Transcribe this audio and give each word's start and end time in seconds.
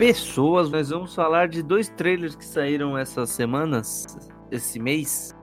pessoas, 0.00 0.68
nós 0.70 0.88
vamos 0.88 1.14
falar 1.14 1.46
de 1.46 1.62
dois 1.62 1.90
trailers 1.90 2.34
que 2.34 2.46
saíram 2.46 2.96
essas 2.96 3.28
semanas, 3.28 4.06
esse 4.50 4.80
mês. 4.80 5.36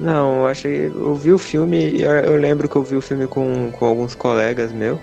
Não, 0.00 0.40
eu 0.40 0.46
achei. 0.46 0.86
Eu 0.86 1.14
vi 1.14 1.30
o 1.30 1.38
filme, 1.38 2.00
eu 2.00 2.36
lembro 2.36 2.68
que 2.68 2.76
eu 2.76 2.82
vi 2.82 2.96
o 2.96 3.02
filme 3.02 3.26
com, 3.26 3.70
com 3.70 3.84
alguns 3.84 4.14
colegas 4.14 4.72
meus. 4.72 4.98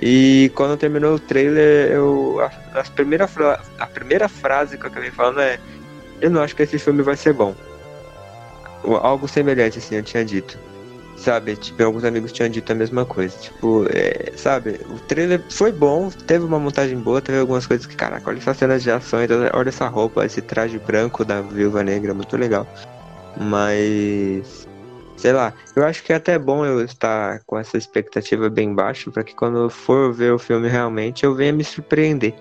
E 0.00 0.50
quando 0.54 0.78
terminou 0.78 1.14
o 1.14 1.18
trailer, 1.18 1.92
eu. 1.92 2.40
A, 2.40 2.80
a, 2.80 2.84
primeira, 2.84 3.28
a 3.78 3.86
primeira 3.86 4.28
frase 4.28 4.78
que 4.78 4.84
eu 4.84 4.90
acabei 4.90 5.10
falando 5.10 5.40
é. 5.40 5.60
Eu 6.20 6.30
não 6.30 6.42
acho 6.42 6.56
que 6.56 6.62
esse 6.62 6.78
filme 6.78 7.02
vai 7.02 7.16
ser 7.16 7.34
bom. 7.34 7.54
Algo 9.02 9.28
semelhante, 9.28 9.78
assim, 9.78 9.96
eu 9.96 10.02
tinha 10.02 10.24
dito. 10.24 10.58
Sabe, 11.16 11.54
tipo, 11.56 11.82
alguns 11.82 12.04
amigos 12.04 12.32
tinham 12.32 12.48
dito 12.48 12.72
a 12.72 12.74
mesma 12.74 13.04
coisa. 13.04 13.36
Tipo, 13.38 13.86
é, 13.90 14.32
sabe, 14.36 14.80
o 14.88 14.98
trailer 15.00 15.42
foi 15.50 15.70
bom, 15.70 16.08
teve 16.10 16.46
uma 16.46 16.58
montagem 16.58 16.98
boa, 16.98 17.20
teve 17.20 17.38
algumas 17.38 17.66
coisas 17.66 17.86
que, 17.86 17.94
caraca, 17.94 18.30
olha 18.30 18.38
essas 18.38 18.56
cenas 18.56 18.82
de 18.82 18.90
ações, 18.90 19.28
olha 19.52 19.68
essa 19.68 19.86
roupa, 19.86 20.24
esse 20.24 20.40
traje 20.40 20.78
branco 20.78 21.22
da 21.22 21.42
Viúva 21.42 21.82
Negra, 21.82 22.14
muito 22.14 22.36
legal. 22.38 22.66
Mas, 23.36 24.68
sei 25.16 25.32
lá, 25.32 25.52
eu 25.76 25.84
acho 25.84 26.02
que 26.02 26.12
é 26.12 26.16
até 26.16 26.38
bom 26.38 26.64
eu 26.64 26.84
estar 26.84 27.40
com 27.46 27.58
essa 27.58 27.76
expectativa 27.76 28.48
bem 28.48 28.74
baixa, 28.74 29.10
para 29.10 29.24
que 29.24 29.34
quando 29.34 29.58
eu 29.58 29.70
for 29.70 30.12
ver 30.12 30.32
o 30.32 30.38
filme 30.38 30.68
realmente 30.68 31.24
eu 31.24 31.34
venha 31.34 31.52
me 31.52 31.64
surpreender. 31.64 32.34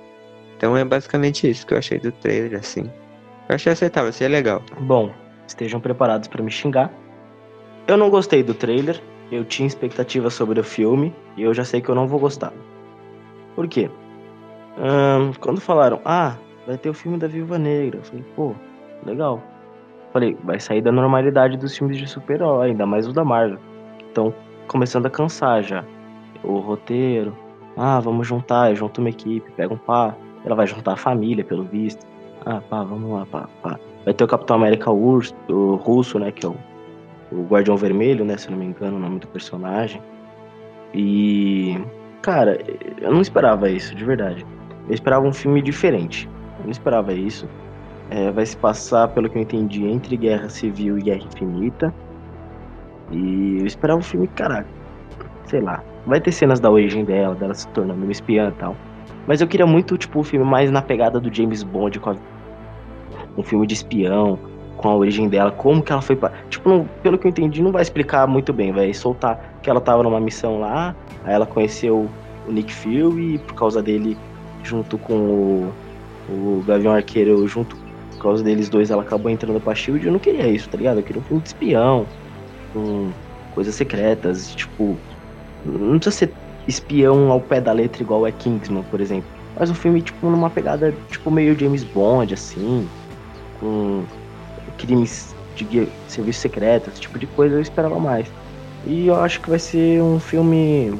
Então 0.58 0.76
é 0.76 0.84
basicamente 0.84 1.50
isso 1.50 1.66
que 1.66 1.74
eu 1.74 1.78
achei 1.78 2.00
do 2.00 2.12
trailer, 2.12 2.60
assim. 2.60 2.92
Eu 3.48 3.56
achei 3.56 3.72
aceitável, 3.72 4.10
achei 4.10 4.28
legal. 4.28 4.62
Bom, 4.82 5.12
estejam 5.48 5.80
preparados 5.80 6.28
para 6.28 6.44
me 6.44 6.52
xingar. 6.52 6.92
Eu 7.88 7.98
não 7.98 8.10
gostei 8.10 8.44
do 8.44 8.54
trailer, 8.54 9.02
eu 9.32 9.46
tinha 9.46 9.68
expectativa 9.68 10.30
sobre 10.30 10.60
o 10.60 10.64
filme 10.64 11.16
e 11.38 11.44
eu 11.44 11.54
já 11.54 11.64
sei 11.64 11.82
que 11.82 11.90
eu 11.90 11.96
não 11.96 12.08
vou 12.08 12.20
gostar. 12.20 12.54
Por 13.56 13.68
quê? 13.68 13.90
Hum, 14.78 15.34
quando 15.40 15.60
falaram, 15.60 16.00
ah, 16.06 16.36
vai 16.68 16.78
ter 16.78 16.90
o 16.90 16.94
filme 16.94 17.18
da 17.18 17.28
Viúva 17.28 17.58
Negra, 17.58 18.00
eu 18.00 18.04
falei, 18.04 18.26
pô, 18.36 18.54
legal. 19.06 19.42
Falei, 20.12 20.38
vai 20.44 20.60
sair 20.60 20.82
da 20.82 20.92
normalidade 20.92 21.58
dos 21.58 21.78
filmes 21.78 21.98
de 21.98 22.08
super-herói, 22.08 22.70
ainda 22.70 22.86
mais 22.86 23.08
os 23.08 23.14
da 23.14 23.24
Marvel. 23.24 23.60
Então, 24.12 24.34
começando 24.68 25.06
a 25.06 25.10
cansar 25.10 25.62
já. 25.62 25.84
O 26.44 26.60
roteiro, 26.60 27.36
ah, 27.78 28.00
vamos 28.00 28.28
juntar, 28.28 28.72
eu 28.72 28.76
junto 28.76 29.02
uma 29.02 29.10
equipe, 29.10 29.52
pega 29.52 29.74
um 29.74 29.78
pá, 29.78 30.16
ela 30.46 30.56
vai 30.56 30.66
juntar 30.66 30.94
a 30.94 30.98
família, 30.98 31.44
pelo 31.44 31.64
visto. 31.64 32.06
Ah, 32.46 32.62
pá, 32.62 32.84
vamos 32.84 33.12
lá, 33.12 33.26
pá, 33.26 33.50
pá. 33.62 33.80
Vai 34.06 34.14
ter 34.14 34.24
o 34.24 34.28
Capitão 34.28 34.56
América 34.56 34.90
Urso, 34.90 35.36
o 35.50 35.76
russo, 35.76 36.18
né, 36.18 36.32
que 36.32 36.46
é 36.46 36.50
o 36.50 36.56
o 37.32 37.44
Guardião 37.44 37.78
Vermelho, 37.78 38.26
né? 38.26 38.38
Se 38.38 38.50
não 38.50 38.58
me 38.58 38.66
engano, 38.66 38.98
o 38.98 39.00
nome 39.00 39.20
do 39.20 39.28
personagem. 39.28 40.02
E. 40.94 41.78
Cara, 42.22 42.60
eu 43.00 43.12
não 43.12 43.22
esperava 43.22 43.70
isso, 43.70 43.96
de 43.96 44.04
verdade. 44.04 44.46
Eu 44.88 44.94
esperava 44.94 45.26
um 45.26 45.34
filme 45.34 45.62
diferente. 45.62 46.28
Eu 46.60 46.66
não 46.66 46.72
esperava 46.72 47.14
isso. 47.14 47.48
É, 48.12 48.32
vai 48.32 48.46
se 48.46 48.58
passar, 48.58 49.08
pelo 49.10 49.30
que 49.30 49.38
eu 49.38 49.42
entendi, 49.42 49.86
entre 49.86 50.18
Guerra 50.18 50.50
Civil 50.50 50.98
e 50.98 51.02
Guerra 51.04 51.22
Infinita. 51.24 51.94
E 53.12 53.58
eu 53.60 53.66
esperava 53.66 54.00
um 54.00 54.04
filme, 54.04 54.28
caraca, 54.28 54.68
sei 55.46 55.62
lá. 55.62 55.84
Vai 56.06 56.20
ter 56.20 56.32
cenas 56.32 56.60
da 56.60 56.72
origem 56.72 57.06
dela, 57.06 57.36
dela 57.36 57.54
se 57.54 57.68
tornando 57.70 58.04
uma 58.04 58.12
espiã 58.12 58.50
e 58.50 58.60
tal. 58.60 58.76
Mas 59.28 59.42
eu 59.42 59.48
queria 59.48 59.66
muito, 59.66 59.98
tipo, 59.98 60.20
um 60.20 60.24
filme 60.24 60.46
mais 60.46 60.72
na 60.72 60.82
pegada 60.82 61.20
do 61.20 61.34
James 61.34 61.62
Bond, 61.62 62.00
com 62.00 62.12
a... 62.12 62.16
um 63.38 63.44
filme 63.44 63.68
de 63.68 63.76
espião, 63.76 64.40
com 64.80 64.88
a 64.90 64.96
origem 64.96 65.28
dela, 65.28 65.52
como 65.52 65.84
que 65.84 65.92
ela 65.92 66.02
foi 66.02 66.16
para, 66.16 66.32
tipo, 66.50 66.70
não, 66.70 66.88
pelo 67.04 67.18
que 67.18 67.28
eu 67.28 67.30
entendi, 67.30 67.62
não 67.62 67.72
vai 67.72 67.82
explicar 67.82 68.26
muito 68.26 68.54
bem, 68.54 68.72
vai 68.72 68.94
soltar 68.94 69.60
que 69.62 69.70
ela 69.70 69.82
tava 69.82 70.02
numa 70.04 70.22
missão 70.22 70.62
lá, 70.62 70.96
aí 71.26 71.34
ela 71.34 71.46
conheceu 71.46 72.10
o 72.48 72.52
Nick 72.52 72.74
Fury 72.74 73.36
e 73.36 73.40
por 73.40 73.56
causa 73.56 73.84
dele 73.84 74.18
junto 74.64 74.98
com 74.98 75.14
o, 75.14 75.74
o 76.30 76.64
Gavião 76.66 76.94
Arqueiro, 76.94 77.46
junto 77.46 77.76
por 78.20 78.24
causa 78.24 78.44
deles 78.44 78.68
dois, 78.68 78.92
ela 78.92 79.02
acabou 79.02 79.32
entrando 79.32 79.62
pra 79.62 79.74
Shield. 79.74 80.06
Eu 80.06 80.12
não 80.12 80.20
queria 80.20 80.46
isso, 80.46 80.70
tá 80.70 80.78
ligado? 80.78 81.00
Eu 81.00 81.04
queria 81.04 81.22
um 81.22 81.24
filme 81.26 81.42
de 81.42 81.48
espião, 81.48 82.06
com 82.74 83.14
coisas 83.52 83.74
secretas, 83.74 84.54
tipo, 84.54 85.00
não 85.64 85.98
precisa 85.98 86.12
ser 86.12 86.34
espião 86.68 87.32
ao 87.32 87.40
pé 87.40 87.62
da 87.62 87.72
letra 87.72 88.04
igual 88.04 88.28
é 88.28 88.32
Kingsman, 88.32 88.84
por 88.84 89.00
exemplo. 89.00 89.30
Mas 89.58 89.72
um 89.72 89.74
filme, 89.74 90.02
tipo, 90.02 90.30
numa 90.30 90.50
pegada, 90.50 90.92
tipo, 91.10 91.32
meio 91.32 91.58
James 91.58 91.86
Bond, 91.86 92.34
assim, 92.34 92.90
com 93.58 94.06
crimes 94.78 95.34
de 95.56 95.90
serviço 96.08 96.42
secreto, 96.42 96.90
esse 96.90 97.00
tipo 97.00 97.18
de 97.18 97.26
coisa, 97.26 97.56
eu 97.56 97.62
esperava 97.62 97.98
mais. 98.00 98.32
E 98.86 99.08
eu 99.08 99.16
acho 99.16 99.40
que 99.40 99.50
vai 99.50 99.60
ser 99.60 100.04
um 100.04 100.20
filme, 100.20 100.92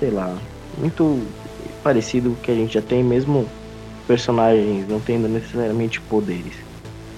sei 0.00 0.10
lá, 0.10 0.36
muito 0.76 1.20
parecido 1.84 2.30
com 2.30 2.36
o 2.36 2.40
que 2.40 2.50
a 2.50 2.54
gente 2.54 2.74
já 2.74 2.82
tem, 2.82 3.02
mesmo 3.02 3.48
personagens 4.06 4.86
não 4.88 5.00
tendo 5.00 5.28
necessariamente 5.28 6.00
poderes. 6.02 6.54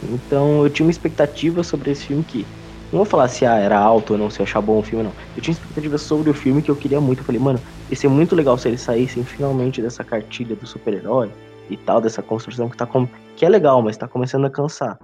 Então 0.02 0.62
eu 0.62 0.70
tinha 0.70 0.86
uma 0.86 0.90
expectativa 0.90 1.62
sobre 1.62 1.90
esse 1.90 2.06
filme 2.06 2.24
que. 2.24 2.46
Não 2.92 2.98
vou 2.98 3.04
falar 3.04 3.26
se 3.26 3.44
ah, 3.44 3.56
era 3.56 3.76
alto 3.76 4.12
ou 4.12 4.18
não, 4.18 4.30
se 4.30 4.40
eu 4.40 4.44
achar 4.44 4.60
bom 4.60 4.78
o 4.78 4.82
filme, 4.82 5.02
não. 5.02 5.12
Eu 5.34 5.42
tinha 5.42 5.52
expectativa 5.52 5.98
sobre 5.98 6.30
o 6.30 6.34
filme 6.34 6.62
que 6.62 6.70
eu 6.70 6.76
queria 6.76 7.00
muito. 7.00 7.18
Eu 7.18 7.24
falei, 7.24 7.40
mano, 7.40 7.60
ia 7.90 7.96
ser 7.96 8.06
muito 8.06 8.36
legal 8.36 8.56
se 8.56 8.68
eles 8.68 8.80
saíssem 8.80 9.24
finalmente 9.24 9.82
dessa 9.82 10.04
cartilha 10.04 10.54
do 10.54 10.64
super-herói 10.64 11.28
e 11.68 11.76
tal, 11.76 12.00
dessa 12.00 12.22
construção 12.22 12.68
que 12.68 12.76
tá 12.76 12.86
com... 12.86 13.08
que 13.34 13.44
é 13.44 13.48
legal, 13.48 13.82
mas 13.82 13.96
tá 13.96 14.06
começando 14.06 14.44
a 14.44 14.50
cansar 14.50 14.96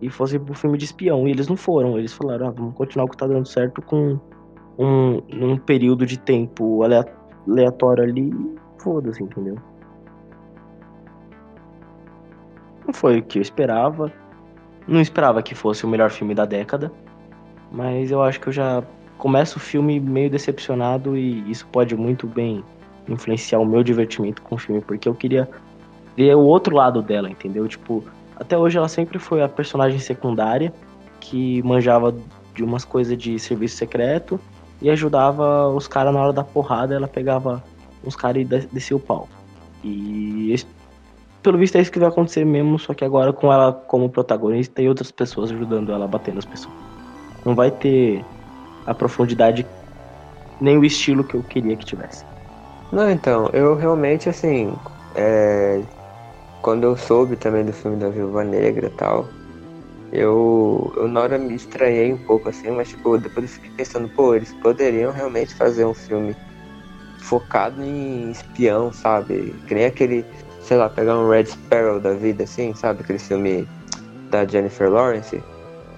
e 0.00 0.08
fosse 0.08 0.38
pro 0.38 0.54
filme 0.54 0.78
de 0.78 0.84
espião. 0.84 1.26
E 1.26 1.32
eles 1.32 1.48
não 1.48 1.56
foram. 1.56 1.98
Eles 1.98 2.12
falaram, 2.12 2.48
ah, 2.48 2.50
vamos 2.50 2.74
continuar 2.74 3.06
o 3.06 3.08
que 3.08 3.16
tá 3.16 3.26
dando 3.26 3.46
certo 3.46 3.82
com 3.82 4.18
um, 4.78 5.20
um 5.32 5.56
período 5.58 6.06
de 6.06 6.18
tempo 6.18 6.82
aleatório 6.82 8.04
ali. 8.04 8.32
Foda-se, 8.80 9.22
entendeu? 9.22 9.56
Não 12.88 12.94
foi 12.94 13.18
o 13.18 13.22
que 13.22 13.38
eu 13.38 13.42
esperava. 13.42 14.10
Não 14.86 14.98
esperava 14.98 15.42
que 15.42 15.54
fosse 15.54 15.84
o 15.84 15.88
melhor 15.88 16.10
filme 16.10 16.34
da 16.34 16.46
década. 16.46 16.90
Mas 17.70 18.10
eu 18.10 18.22
acho 18.22 18.40
que 18.40 18.48
eu 18.48 18.52
já 18.52 18.82
começo 19.18 19.58
o 19.58 19.60
filme 19.60 20.00
meio 20.00 20.30
decepcionado 20.30 21.14
e 21.14 21.50
isso 21.50 21.66
pode 21.66 21.94
muito 21.94 22.26
bem 22.26 22.64
influenciar 23.06 23.58
o 23.58 23.66
meu 23.66 23.82
divertimento 23.82 24.40
com 24.40 24.54
o 24.54 24.58
filme, 24.58 24.80
porque 24.80 25.06
eu 25.06 25.14
queria 25.14 25.46
ver 26.16 26.34
o 26.34 26.40
outro 26.40 26.74
lado 26.74 27.02
dela, 27.02 27.28
entendeu? 27.28 27.68
Tipo, 27.68 28.02
até 28.36 28.56
hoje 28.56 28.78
ela 28.78 28.88
sempre 28.88 29.18
foi 29.18 29.42
a 29.42 29.48
personagem 29.48 29.98
secundária 29.98 30.72
que 31.20 31.62
manjava 31.62 32.14
de 32.54 32.64
umas 32.64 32.86
coisas 32.86 33.18
de 33.18 33.38
serviço 33.38 33.76
secreto 33.76 34.40
e 34.80 34.88
ajudava 34.88 35.68
os 35.68 35.86
caras 35.86 36.14
na 36.14 36.22
hora 36.22 36.32
da 36.32 36.42
porrada. 36.42 36.94
Ela 36.94 37.06
pegava 37.06 37.62
uns 38.02 38.16
caras 38.16 38.40
e 38.40 38.44
descia 38.72 38.96
o 38.96 39.00
pau. 39.00 39.28
E 39.84 40.54
pelo 41.42 41.58
visto 41.58 41.76
é 41.76 41.80
isso 41.80 41.92
que 41.92 41.98
vai 41.98 42.08
acontecer 42.08 42.44
mesmo, 42.44 42.78
só 42.78 42.94
que 42.94 43.04
agora 43.04 43.32
com 43.32 43.52
ela 43.52 43.72
como 43.72 44.08
protagonista 44.08 44.82
e 44.82 44.88
outras 44.88 45.10
pessoas 45.10 45.50
ajudando 45.50 45.92
ela 45.92 46.04
a 46.04 46.08
bater 46.08 46.34
nas 46.34 46.44
pessoas. 46.44 46.74
Não 47.44 47.54
vai 47.54 47.70
ter 47.70 48.24
a 48.86 48.94
profundidade 48.94 49.66
nem 50.60 50.76
o 50.78 50.84
estilo 50.84 51.24
que 51.24 51.36
eu 51.36 51.42
queria 51.42 51.76
que 51.76 51.84
tivesse. 51.84 52.24
Não, 52.90 53.10
então, 53.10 53.50
eu 53.52 53.74
realmente, 53.74 54.28
assim, 54.28 54.74
é, 55.14 55.82
quando 56.62 56.84
eu 56.84 56.96
soube 56.96 57.36
também 57.36 57.64
do 57.64 57.72
filme 57.72 57.96
da 57.98 58.08
Viúva 58.08 58.42
Negra 58.42 58.86
e 58.86 58.90
tal, 58.90 59.28
eu, 60.12 60.92
eu 60.96 61.06
na 61.06 61.20
hora 61.20 61.38
me 61.38 61.54
estranhei 61.54 62.12
um 62.12 62.24
pouco, 62.24 62.48
assim, 62.48 62.70
mas, 62.70 62.88
tipo, 62.88 63.18
depois 63.18 63.44
eu 63.44 63.52
fiquei 63.52 63.70
pensando, 63.76 64.08
pô, 64.08 64.34
eles 64.34 64.52
poderiam 64.62 65.12
realmente 65.12 65.54
fazer 65.54 65.84
um 65.84 65.94
filme 65.94 66.34
focado 67.18 67.82
em 67.82 68.30
espião, 68.30 68.90
sabe? 68.90 69.54
Que 69.66 69.74
nem 69.74 69.84
aquele, 69.84 70.24
sei 70.68 70.76
lá, 70.76 70.88
pegar 70.88 71.18
um 71.18 71.28
Red 71.28 71.46
Sparrow 71.46 71.98
da 71.98 72.12
vida, 72.12 72.44
assim, 72.44 72.74
sabe? 72.74 73.00
Aquele 73.00 73.18
filme 73.18 73.66
da 74.30 74.44
Jennifer 74.44 74.90
Lawrence, 74.90 75.42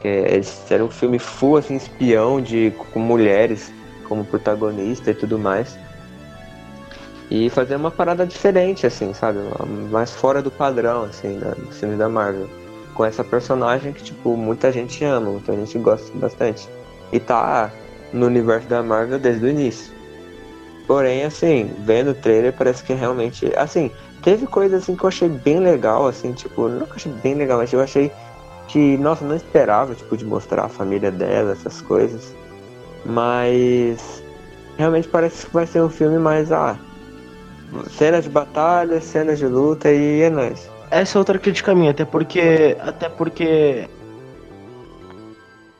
que 0.00 0.08
eles 0.08 0.64
era 0.70 0.84
um 0.84 0.90
filme 0.90 1.19
full, 1.19 1.56
assim, 1.56 1.75
espião, 1.75 2.40
de, 2.40 2.72
com 2.93 3.00
mulheres 3.00 3.72
como 4.08 4.25
protagonista 4.25 5.11
e 5.11 5.14
tudo 5.14 5.38
mais 5.38 5.76
e 7.31 7.49
fazer 7.49 7.76
uma 7.76 7.90
parada 7.90 8.26
diferente, 8.26 8.87
assim, 8.87 9.14
sabe? 9.14 9.38
Mais 9.90 10.11
fora 10.11 10.43
do 10.43 10.50
padrão, 10.50 11.05
assim, 11.05 11.38
da, 11.38 11.50
do 11.50 11.70
filme 11.70 11.96
da 11.96 12.08
Marvel. 12.08 12.49
Com 12.94 13.05
essa 13.05 13.22
personagem 13.22 13.93
que, 13.93 14.02
tipo, 14.02 14.37
muita 14.37 14.72
gente 14.72 15.05
ama, 15.05 15.31
muita 15.31 15.55
gente 15.55 15.78
gosta 15.78 16.11
bastante. 16.19 16.69
E 17.12 17.20
tá 17.20 17.70
no 18.12 18.26
universo 18.26 18.67
da 18.67 18.82
Marvel 18.82 19.19
desde 19.19 19.44
o 19.44 19.49
início. 19.49 19.93
Porém, 20.88 21.25
assim, 21.25 21.70
vendo 21.84 22.11
o 22.11 22.14
trailer, 22.14 22.52
parece 22.52 22.82
que 22.82 22.93
realmente. 22.93 23.52
Assim, 23.56 23.93
teve 24.22 24.46
coisas 24.46 24.82
assim 24.82 24.96
que 24.96 25.05
eu 25.05 25.08
achei 25.08 25.28
bem 25.28 25.61
legal, 25.61 26.06
assim, 26.06 26.32
tipo, 26.32 26.69
não 26.69 26.87
que 26.87 26.93
eu 26.93 26.96
achei 26.96 27.12
bem 27.12 27.34
legal, 27.34 27.58
mas 27.58 27.72
eu 27.72 27.81
achei 27.81 28.11
que, 28.69 28.96
nossa, 28.99 29.25
não 29.25 29.34
esperava, 29.34 29.94
tipo, 29.94 30.17
de 30.17 30.25
mostrar 30.25 30.64
a 30.64 30.69
família 30.69 31.11
dela, 31.11 31.52
essas 31.52 31.81
coisas. 31.81 32.34
Mas 33.05 34.22
realmente 34.76 35.08
parece 35.08 35.46
que 35.46 35.52
vai 35.52 35.67
ser 35.67 35.82
um 35.82 35.88
filme 35.88 36.19
mais, 36.19 36.52
ah, 36.52 36.78
cenas 37.90 38.25
de 38.25 38.31
batalha, 38.31 39.00
cenas 39.00 39.38
de 39.38 39.46
luta 39.46 39.90
e 39.90 40.22
é 40.22 40.31
nóis. 40.31 40.70
Essa 40.90 41.17
é 41.17 41.20
outra 41.20 41.38
crítica 41.38 41.75
minha, 41.75 41.93
até 41.93 42.05
porque. 42.05 42.76
Até 42.81 43.08
porque. 43.08 43.88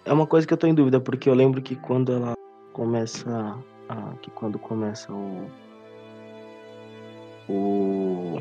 É 0.05 0.13
uma 0.13 0.27
coisa 0.27 0.47
que 0.47 0.53
eu 0.53 0.59
tô 0.59 0.67
em 0.67 0.75
dúvida, 0.75 1.01
porque 1.01 1.29
eu 1.29 1.35
lembro 1.35 1.61
que 1.61 1.75
quando 1.75 2.13
ela 2.13 2.35
começa. 2.73 3.57
Que 4.23 4.31
quando 4.31 4.59
começa 4.59 5.13
o. 5.13 5.47
O. 7.51 8.41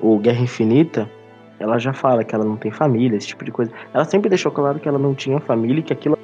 O 0.00 0.18
Guerra 0.18 0.40
Infinita, 0.40 1.10
ela 1.58 1.78
já 1.78 1.92
fala 1.92 2.22
que 2.22 2.34
ela 2.34 2.44
não 2.44 2.56
tem 2.56 2.70
família, 2.70 3.16
esse 3.16 3.28
tipo 3.28 3.44
de 3.44 3.50
coisa. 3.50 3.72
Ela 3.92 4.04
sempre 4.04 4.28
deixou 4.28 4.52
claro 4.52 4.78
que 4.78 4.88
ela 4.88 4.98
não 4.98 5.14
tinha 5.14 5.40
família 5.40 5.80
e 5.80 5.82
que 5.82 5.92
aquilo. 5.92 6.16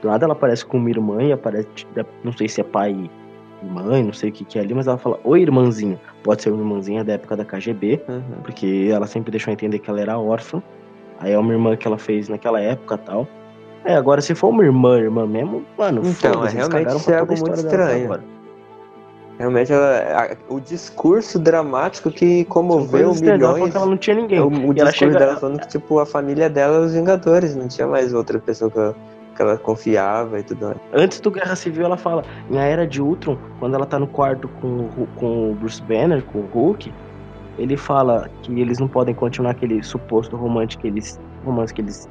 Do 0.00 0.08
nada 0.08 0.24
ela 0.26 0.34
aparece 0.34 0.64
com 0.64 0.76
uma 0.76 0.90
irmã 0.90 1.22
e 1.22 1.32
aparece. 1.32 1.68
Não 2.22 2.32
sei 2.32 2.48
se 2.48 2.60
é 2.60 2.64
pai 2.64 3.10
mãe, 3.64 4.02
não 4.02 4.12
sei 4.12 4.28
o 4.28 4.32
que, 4.32 4.44
que 4.44 4.58
é 4.58 4.62
ali, 4.62 4.74
mas 4.74 4.86
ela 4.86 4.98
fala, 4.98 5.18
oi 5.24 5.40
irmãzinha. 5.40 5.98
Pode 6.22 6.42
ser 6.42 6.50
uma 6.50 6.60
irmãzinha 6.60 7.02
da 7.02 7.14
época 7.14 7.36
da 7.36 7.44
KGB, 7.44 8.02
uhum. 8.08 8.22
porque 8.42 8.90
ela 8.92 9.06
sempre 9.06 9.30
deixou 9.30 9.52
entender 9.52 9.78
que 9.78 9.88
ela 9.88 10.00
era 10.00 10.18
órfã. 10.18 10.62
Aí 11.18 11.32
é 11.32 11.38
uma 11.38 11.52
irmã 11.52 11.76
que 11.76 11.86
ela 11.86 11.96
fez 11.96 12.28
naquela 12.28 12.60
época 12.60 12.98
tal. 12.98 13.26
É, 13.84 13.94
agora 13.94 14.20
se 14.20 14.34
for 14.34 14.48
uma 14.48 14.64
irmã, 14.64 14.98
irmã 14.98 15.26
mesmo, 15.26 15.64
mano, 15.76 16.02
então, 16.04 16.44
é 16.44 16.50
realmente 16.50 17.10
é 17.10 17.18
algo 17.18 17.34
muito 17.38 17.54
estranho. 17.54 18.33
Realmente, 19.38 19.72
ela, 19.72 19.98
a, 19.98 20.52
o 20.52 20.60
discurso 20.60 21.38
dramático 21.38 22.10
que 22.10 22.44
comoveu 22.44 23.12
milhões. 23.14 23.70
que 23.70 23.76
ela 23.76 23.86
não 23.86 23.96
tinha 23.96 24.16
ninguém. 24.16 24.40
O, 24.40 24.46
o 24.46 24.74
discurso 24.74 24.96
chega... 24.96 25.18
dela 25.18 25.36
falando 25.36 25.60
que, 25.60 25.68
tipo, 25.68 25.98
a 25.98 26.06
família 26.06 26.48
dela 26.48 26.76
é 26.76 26.80
os 26.80 26.94
Vingadores, 26.94 27.56
não 27.56 27.66
tinha 27.66 27.86
mais 27.86 28.14
outra 28.14 28.38
pessoa 28.38 28.70
que 28.70 28.78
ela 28.78 28.94
que 29.34 29.42
ela 29.42 29.58
confiava 29.58 30.38
e 30.38 30.42
tudo 30.42 30.66
mais. 30.66 30.78
Antes 30.92 31.20
do 31.20 31.30
Guerra 31.30 31.56
Civil, 31.56 31.84
ela 31.84 31.96
fala, 31.96 32.24
em 32.50 32.58
A 32.58 32.62
Era 32.62 32.86
de 32.86 33.02
Ultron, 33.02 33.36
quando 33.58 33.74
ela 33.74 33.84
tá 33.84 33.98
no 33.98 34.06
quarto 34.06 34.48
com, 34.60 34.88
com 35.16 35.50
o 35.50 35.54
Bruce 35.54 35.82
Banner, 35.82 36.22
com 36.22 36.38
o 36.38 36.46
Hulk, 36.52 36.92
ele 37.58 37.76
fala 37.76 38.30
que 38.42 38.60
eles 38.60 38.78
não 38.78 38.88
podem 38.88 39.14
continuar 39.14 39.52
aquele 39.52 39.82
suposto 39.82 40.36
romance 40.36 40.76
que 40.76 40.86
eles, 40.86 41.20
romance 41.44 41.72
que 41.72 41.80
eles 41.80 42.08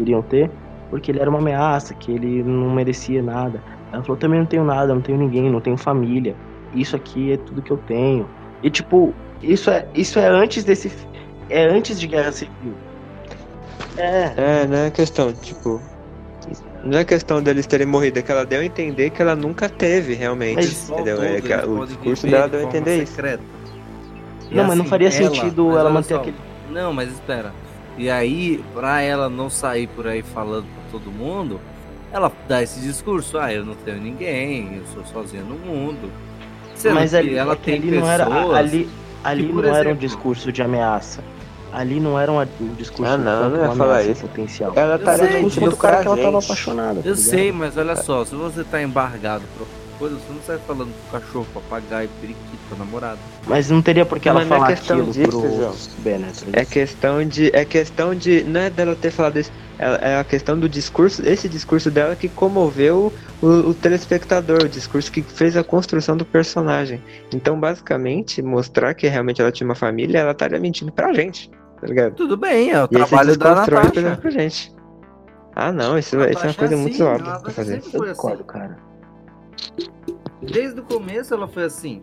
iriam 0.00 0.22
ter, 0.22 0.50
porque 0.90 1.10
ele 1.10 1.20
era 1.20 1.30
uma 1.30 1.38
ameaça, 1.38 1.94
que 1.94 2.12
ele 2.12 2.42
não 2.42 2.70
merecia 2.70 3.22
nada. 3.22 3.60
Ela 3.94 4.02
falou, 4.02 4.16
também 4.16 4.40
não 4.40 4.46
tenho 4.46 4.64
nada, 4.64 4.92
não 4.94 5.00
tenho 5.00 5.18
ninguém, 5.18 5.50
não 5.50 5.60
tenho 5.60 5.76
família. 5.76 6.34
Isso 6.74 6.96
aqui 6.96 7.32
é 7.32 7.36
tudo 7.36 7.62
que 7.62 7.70
eu 7.70 7.76
tenho. 7.76 8.28
E 8.62 8.68
tipo, 8.68 9.14
isso 9.42 9.70
é, 9.70 9.86
isso 9.94 10.18
é 10.18 10.26
antes 10.26 10.64
desse. 10.64 10.90
É 11.48 11.64
antes 11.64 12.00
de 12.00 12.06
Guerra 12.06 12.32
Civil. 12.32 12.74
É. 13.96 14.32
É, 14.36 14.66
não 14.66 14.78
é 14.78 14.90
questão, 14.90 15.32
tipo, 15.32 15.80
não 16.82 16.98
é 16.98 17.04
questão 17.04 17.42
deles 17.42 17.66
terem 17.66 17.86
morrido, 17.86 18.18
é 18.18 18.22
que 18.22 18.32
ela 18.32 18.44
deu 18.44 18.60
a 18.60 18.64
entender 18.64 19.10
que 19.10 19.22
ela 19.22 19.36
nunca 19.36 19.68
teve 19.68 20.14
realmente. 20.14 20.56
Mas, 20.56 20.90
entendeu? 20.90 21.22
É 21.22 21.40
que 21.40 21.54
o 21.54 21.86
discurso 21.86 22.26
dela 22.26 22.48
deu 22.48 22.60
a 22.60 22.62
entender 22.64 23.06
secreta. 23.06 23.42
isso. 23.42 23.70
não, 23.70 24.46
assim, 24.46 24.54
mas 24.54 24.66
não 24.66 24.72
assim, 24.72 24.84
faria 24.90 25.08
ela, 25.08 25.16
sentido 25.16 25.78
ela 25.78 25.90
manter 25.90 26.14
só, 26.14 26.20
aquele. 26.20 26.36
Não, 26.70 26.92
mas 26.92 27.10
espera. 27.10 27.52
E 27.96 28.10
aí, 28.10 28.62
pra 28.74 29.00
ela 29.00 29.28
não 29.28 29.48
sair 29.48 29.86
por 29.86 30.06
aí 30.06 30.22
falando 30.22 30.64
pra 30.64 30.90
todo 30.90 31.12
mundo, 31.12 31.60
ela 32.14 32.32
dá 32.48 32.62
esse 32.62 32.80
discurso: 32.80 33.36
ah, 33.36 33.52
eu 33.52 33.64
não 33.64 33.74
tenho 33.74 34.00
ninguém, 34.00 34.76
eu 34.76 34.86
sou 34.94 35.04
sozinha 35.04 35.42
no 35.42 35.56
mundo. 35.56 36.10
Sendo 36.76 36.94
mas 36.94 37.12
ali, 37.12 37.34
ela 37.34 37.56
tem 37.56 37.74
ali 37.74 37.90
não 37.90 38.10
era 38.10 38.24
ali, 38.56 38.88
ali 39.22 39.42
não 39.42 39.60
exemplo, 39.60 39.76
era 39.76 39.88
um 39.90 39.96
discurso 39.96 40.50
de 40.50 40.62
ameaça 40.62 41.22
ali 41.72 41.98
não 41.98 42.18
era 42.18 42.30
um 42.30 42.46
discurso 42.76 43.12
ah, 43.12 43.18
não, 43.18 43.50
não 43.50 43.64
ia 43.64 43.72
falar 43.72 44.02
isso. 44.04 44.20
potencial. 44.20 44.72
Ela 44.76 44.96
tá 44.96 45.16
discutindo 45.16 45.70
do 45.70 45.76
cara 45.76 46.02
que 46.02 46.06
ela 46.06 46.16
tava 46.16 46.38
apaixonada. 46.38 47.02
Tá 47.02 47.08
eu 47.08 47.16
sei, 47.16 47.50
mas 47.50 47.76
olha 47.76 47.96
só, 47.96 48.24
se 48.24 48.34
você 48.34 48.62
tá 48.62 48.80
embargado 48.80 49.42
por 49.58 49.66
coisa, 49.98 50.14
você 50.14 50.32
não 50.32 50.40
sai 50.42 50.58
falando 50.66 50.92
pro 51.10 51.20
cachorro, 51.20 51.46
papagaio, 51.52 52.08
periquito, 52.20 52.76
namorado. 52.78 53.18
Mas 53.46 53.70
não 53.70 53.82
teria 53.82 54.06
por 54.06 54.20
que 54.20 54.28
ela 54.28 54.46
falar 54.46 54.70
é 54.70 54.74
aquilo 54.74 55.06
disso, 55.06 55.28
pro 55.28 55.40
João. 55.40 55.74
Bennett. 55.98 56.44
É 56.52 56.64
questão 56.64 57.26
de. 57.26 57.50
É 57.52 57.64
questão 57.64 58.14
de. 58.14 58.44
Não 58.44 58.60
é 58.60 58.70
dela 58.70 58.94
ter 58.94 59.10
falado 59.10 59.38
isso. 59.40 59.50
É, 59.78 60.12
é 60.12 60.18
a 60.18 60.24
questão 60.24 60.58
do 60.58 60.68
discurso, 60.68 61.26
esse 61.26 61.48
discurso 61.48 61.90
dela 61.90 62.14
que 62.14 62.28
comoveu 62.28 63.12
o, 63.42 63.46
o, 63.46 63.74
telespectador, 63.74 64.64
o 64.64 64.68
discurso 64.68 65.10
que 65.10 65.22
fez 65.22 65.56
a 65.56 65.64
construção 65.64 66.16
do 66.16 66.24
personagem. 66.24 67.02
Então, 67.32 67.58
basicamente, 67.58 68.40
mostrar 68.40 68.94
que 68.94 69.08
realmente 69.08 69.40
ela 69.40 69.50
tinha 69.50 69.66
uma 69.66 69.74
família, 69.74 70.18
ela 70.18 70.32
estaria 70.32 70.60
mentindo 70.60 70.92
pra 70.92 71.12
gente 71.12 71.50
tá 71.84 71.86
ligado? 71.86 72.14
Tudo 72.14 72.36
bem, 72.36 72.70
é 72.70 72.82
o 72.82 72.84
e 72.84 72.88
trabalho 72.88 73.36
da 73.36 73.54
Natasha. 73.54 74.16
Pra 74.16 74.30
gente. 74.30 74.74
Ah, 75.54 75.70
não, 75.70 75.98
isso, 75.98 76.16
isso 76.16 76.38
é 76.44 76.48
uma 76.48 76.54
coisa 76.54 76.74
assim, 76.74 76.82
muito 76.82 76.96
zoada 76.96 77.40
pra 77.40 77.50
fazer. 77.50 77.82
Eu 77.92 78.00
concordo, 78.00 78.36
assim. 78.36 78.44
cara. 78.44 78.78
Desde 80.42 80.80
o 80.80 80.82
começo 80.82 81.34
ela 81.34 81.46
foi 81.46 81.64
assim. 81.64 82.02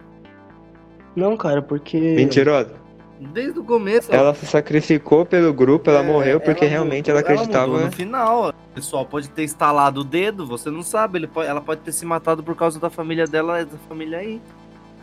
Não, 1.15 1.35
cara, 1.35 1.61
porque. 1.61 1.99
Mentirosa. 1.99 2.80
Desde 3.29 3.59
o 3.59 3.63
começo. 3.63 4.11
Ela, 4.11 4.33
se 4.33 4.47
sacrificou 4.47 5.23
pelo 5.25 5.53
grupo, 5.53 5.89
ela 5.91 5.99
é, 5.99 6.03
morreu 6.03 6.39
porque 6.39 6.65
ela 6.65 6.71
realmente 6.71 7.11
ela 7.11 7.19
acreditava. 7.19 7.77
Ela 7.77 7.85
no 7.85 7.91
final, 7.91 8.49
o 8.49 8.73
pessoal 8.73 9.05
pode 9.05 9.29
ter 9.29 9.43
instalado 9.43 10.01
o 10.01 10.03
dedo, 10.03 10.47
você 10.47 10.71
não 10.71 10.81
sabe. 10.81 11.19
Ele 11.19 11.27
pode, 11.27 11.47
ela 11.47 11.61
pode 11.61 11.81
ter 11.81 11.91
se 11.91 12.03
matado 12.03 12.41
por 12.41 12.55
causa 12.55 12.79
da 12.79 12.89
família 12.89 13.27
dela, 13.27 13.63
da 13.63 13.77
família 13.87 14.17
aí. 14.17 14.41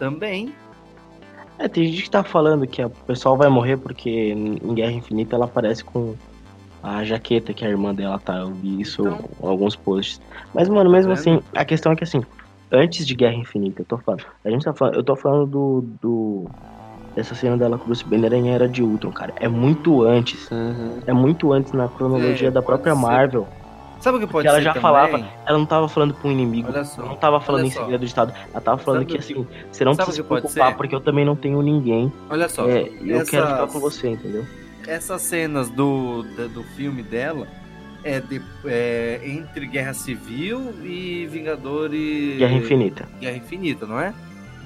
Também. 0.01 0.53
É, 1.59 1.69
tem 1.69 1.87
gente 1.87 2.03
que 2.03 2.11
tá 2.11 2.25
falando 2.25 2.67
que 2.67 2.85
o 2.85 2.91
pessoal 2.91 3.37
vai 3.37 3.49
morrer 3.49 3.77
porque 3.77 4.11
em 4.11 4.75
Guerra 4.75 4.93
Infinita 4.93 5.37
ela 5.37 5.45
aparece 5.45 5.85
com 5.85 6.15
a 6.83 7.05
jaqueta 7.05 7.53
que 7.53 7.65
a 7.65 7.69
irmã 7.69 7.95
dela 7.95 8.19
tá. 8.19 8.39
Eu 8.39 8.53
vi 8.53 8.81
isso 8.81 9.03
então... 9.03 9.29
em 9.43 9.47
alguns 9.47 9.77
posts. 9.77 10.21
Mas, 10.53 10.69
mano, 10.69 10.91
mesmo 10.91 11.15
tá 11.15 11.21
assim, 11.21 11.41
a 11.55 11.65
questão 11.65 11.93
é 11.93 11.97
que 11.97 12.05
assim, 12.05 12.23
antes 12.71 13.07
de 13.07 13.15
Guerra 13.15 13.35
Infinita, 13.35 13.83
eu 13.83 13.87
tô 13.87 13.99
falando. 13.99 14.25
A 14.45 14.51
gente 14.51 14.65
tá 14.65 14.73
falando. 14.73 14.95
Eu 14.95 15.05
tô 15.05 15.17
falando 15.17 15.47
do. 15.47 15.85
do 16.01 16.51
dessa 17.19 17.35
cena 17.35 17.57
dela 17.57 17.77
com 17.77 17.83
o 17.83 17.87
Bruce 17.89 18.05
Banner 18.05 18.33
em 18.33 18.51
Era 18.51 18.69
de 18.69 18.81
Ultron, 18.81 19.11
cara. 19.11 19.35
É 19.41 19.49
muito 19.49 20.05
antes. 20.05 20.49
Uhum. 20.53 21.01
É 21.05 21.13
muito 21.13 21.53
antes 21.53 21.73
na 21.73 21.89
cronologia 21.89 22.47
é, 22.47 22.51
da 22.51 22.63
própria 22.63 22.95
Marvel. 22.95 23.49
Sabe 24.01 24.19
o 24.19 24.21
que 24.21 24.27
pode 24.29 24.47
Porque 24.47 24.49
ela 24.49 24.61
já 24.61 24.71
também? 24.71 24.83
falava, 24.83 25.29
ela 25.45 25.59
não 25.59 25.67
tava 25.67 25.89
falando 25.89 26.15
pra 26.15 26.29
um 26.29 26.31
inimigo, 26.31 26.69
ela 26.69 26.87
não 26.99 27.17
tava 27.17 27.41
falando 27.41 27.65
em 27.65 27.71
segredo 27.71 27.99
de 27.99 28.07
Estado, 28.07 28.33
ela 28.53 28.61
tava 28.61 28.79
falando 28.79 29.01
Sabe 29.01 29.13
que 29.13 29.19
assim, 29.19 29.45
você 29.73 29.85
não 29.85 29.97
precisa 29.97 30.19
se 30.19 30.23
preocupar 30.23 30.77
porque 30.77 30.95
eu 30.95 31.01
também 31.01 31.25
não 31.25 31.35
tenho 31.35 31.61
ninguém. 31.61 32.13
Olha 32.31 32.49
só, 32.49 32.69
é, 32.69 32.89
eu 33.03 33.17
essas, 33.17 33.31
quero 33.31 33.47
ficar 33.49 33.67
com 33.67 33.81
você, 33.81 34.11
entendeu? 34.11 34.47
Essas 34.87 35.21
cenas 35.23 35.69
do, 35.69 36.23
do, 36.23 36.49
do 36.49 36.63
filme 36.63 37.03
dela 37.03 37.49
é, 38.05 38.21
de, 38.21 38.41
é 38.65 39.21
entre 39.25 39.67
Guerra 39.67 39.95
Civil 39.95 40.73
e 40.85 41.27
Vingadores. 41.27 42.39
Guerra 42.39 42.55
Infinita. 42.55 43.09
Guerra 43.19 43.37
Infinita, 43.37 43.85
não 43.85 43.99
é? 43.99 44.15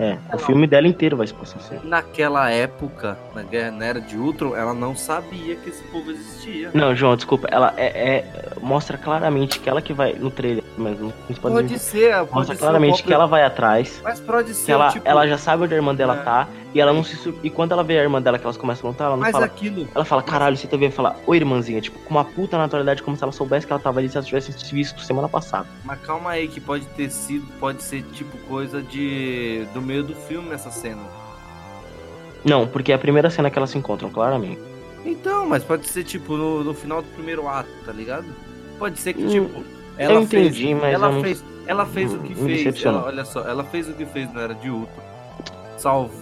É, 0.02 0.18
o 0.35 0.38
filme 0.38 0.66
dela 0.66 0.88
inteiro 0.88 1.16
vai 1.16 1.28
se 1.28 1.32
passar 1.32 1.59
assim. 1.59 1.78
Naquela 1.85 2.50
época, 2.50 3.16
na 3.37 3.44
guerra 3.44 3.71
na 3.71 3.85
era 3.85 4.00
de 4.00 4.16
Ultron, 4.16 4.56
ela 4.56 4.75
não 4.75 4.97
sabia 4.97 5.54
que 5.54 5.68
esse 5.68 5.80
povo 5.85 6.11
existia. 6.11 6.71
Não, 6.75 6.92
João, 6.92 7.14
desculpa. 7.14 7.47
Ela 7.52 7.73
é, 7.76 7.87
é 7.87 8.25
mostra 8.61 8.99
claramente 8.99 9.61
que 9.61 9.68
ela 9.68 9.80
que 9.80 9.92
vai 9.92 10.14
no 10.14 10.28
trailer, 10.28 10.64
mas 10.76 10.99
não 10.99 11.12
pode, 11.40 11.54
pode 11.54 11.78
ser. 11.78 12.16
Mostra 12.32 12.56
claramente 12.56 13.04
que 13.04 13.14
ela 13.14 13.26
vai 13.26 13.44
atrás. 13.44 14.00
Mas 14.02 14.18
pode 14.18 14.54
ser. 14.54 14.66
Que 14.66 14.73
ela, 14.73 14.90
tipo... 14.90 15.09
ela 15.09 15.25
já 15.28 15.38
sabe 15.38 15.62
onde 15.62 15.75
a 15.75 15.76
irmã 15.76 15.94
dela 15.94 16.16
é. 16.16 16.23
tá. 16.25 16.49
E 16.75 16.81
ela 16.81 16.93
não 16.93 17.05
se. 17.05 17.17
sur- 17.17 17.35
E 17.43 17.50
quando 17.50 17.73
ela 17.73 17.85
vê 17.85 17.99
a 17.99 18.02
irmã 18.02 18.21
dela 18.23 18.38
que 18.38 18.45
elas 18.45 18.57
começam 18.57 18.88
a 18.88 18.91
lutar, 18.93 19.07
ela 19.09 19.17
não 19.17 19.23
Mas 19.23 19.33
fala. 19.33 19.45
aquilo. 19.45 19.87
Ela 19.95 20.05
fala, 20.07 20.23
caralho, 20.23 20.57
você 20.57 20.67
também 20.67 20.91
fala, 20.91 21.14
oi 21.26 21.37
irmãzinha, 21.37 21.81
tipo, 21.83 21.99
com 21.99 22.11
uma 22.11 22.25
puta 22.25 22.57
naturalidade, 22.57 23.02
como 23.02 23.14
se 23.17 23.23
ela 23.23 23.33
soubesse 23.33 23.67
que 23.67 23.73
ela 23.73 23.81
tava 23.83 23.99
ali 24.00 24.09
se 24.09 24.17
ela 24.17 24.25
tivesse 24.25 24.52
se 24.52 24.75
visto 24.75 25.00
semana 25.02 25.29
passada. 25.29 25.67
Mas 25.85 26.00
calma 26.00 26.31
aí, 26.31 26.49
que 26.49 26.61
pode 26.61 26.87
ter 26.87 27.11
sido, 27.11 27.47
pode 27.61 27.83
ser 27.83 28.02
tipo 28.12 28.37
coisa 28.49 28.81
de. 28.83 29.67
do 29.75 29.83
meio 29.83 30.02
do 30.02 30.14
filme 30.14 30.50
essa 30.55 30.71
cena. 30.71 31.02
Não, 32.45 32.67
porque 32.67 32.91
é 32.91 32.95
a 32.95 32.99
primeira 32.99 33.31
cena 33.31 33.50
que 33.50 33.59
elas 33.59 33.71
se 33.71 33.79
encontram, 33.79 34.11
claramente. 34.11 34.61
Então, 35.05 35.47
mas 35.49 35.62
pode 35.62 35.87
ser 35.87 36.05
tipo 36.05 36.37
no, 36.37 36.64
no 36.64 36.75
final 36.75 37.02
do 37.02 37.09
primeiro 37.09 37.47
ato, 37.49 37.69
tá 37.85 37.93
ligado? 37.93 38.26
Pode 38.79 38.99
ser 38.99 39.12
que 39.14 39.23
Hum, 39.25 39.29
tipo. 39.29 39.64
Ela 39.99 40.14
eu 40.14 40.21
entendi, 40.23 40.64
fez, 40.69 40.81
mas 40.81 40.95
ela 40.95 41.11
não- 41.11 41.21
fez, 41.23 41.45
ela 41.67 41.85
fez 41.87 42.14
o 42.14 42.19
que 42.19 42.35
fez. 42.35 42.83
Ela, 42.85 43.05
olha 43.05 43.25
só, 43.26 43.43
ela 43.47 43.62
fez 43.62 43.88
o 43.88 43.93
que 43.93 44.07
fez, 44.07 44.33
não 44.33 44.41
era 44.41 44.55
de 44.55 44.71
Ultron. 44.71 45.02
Salvou, 45.76 46.17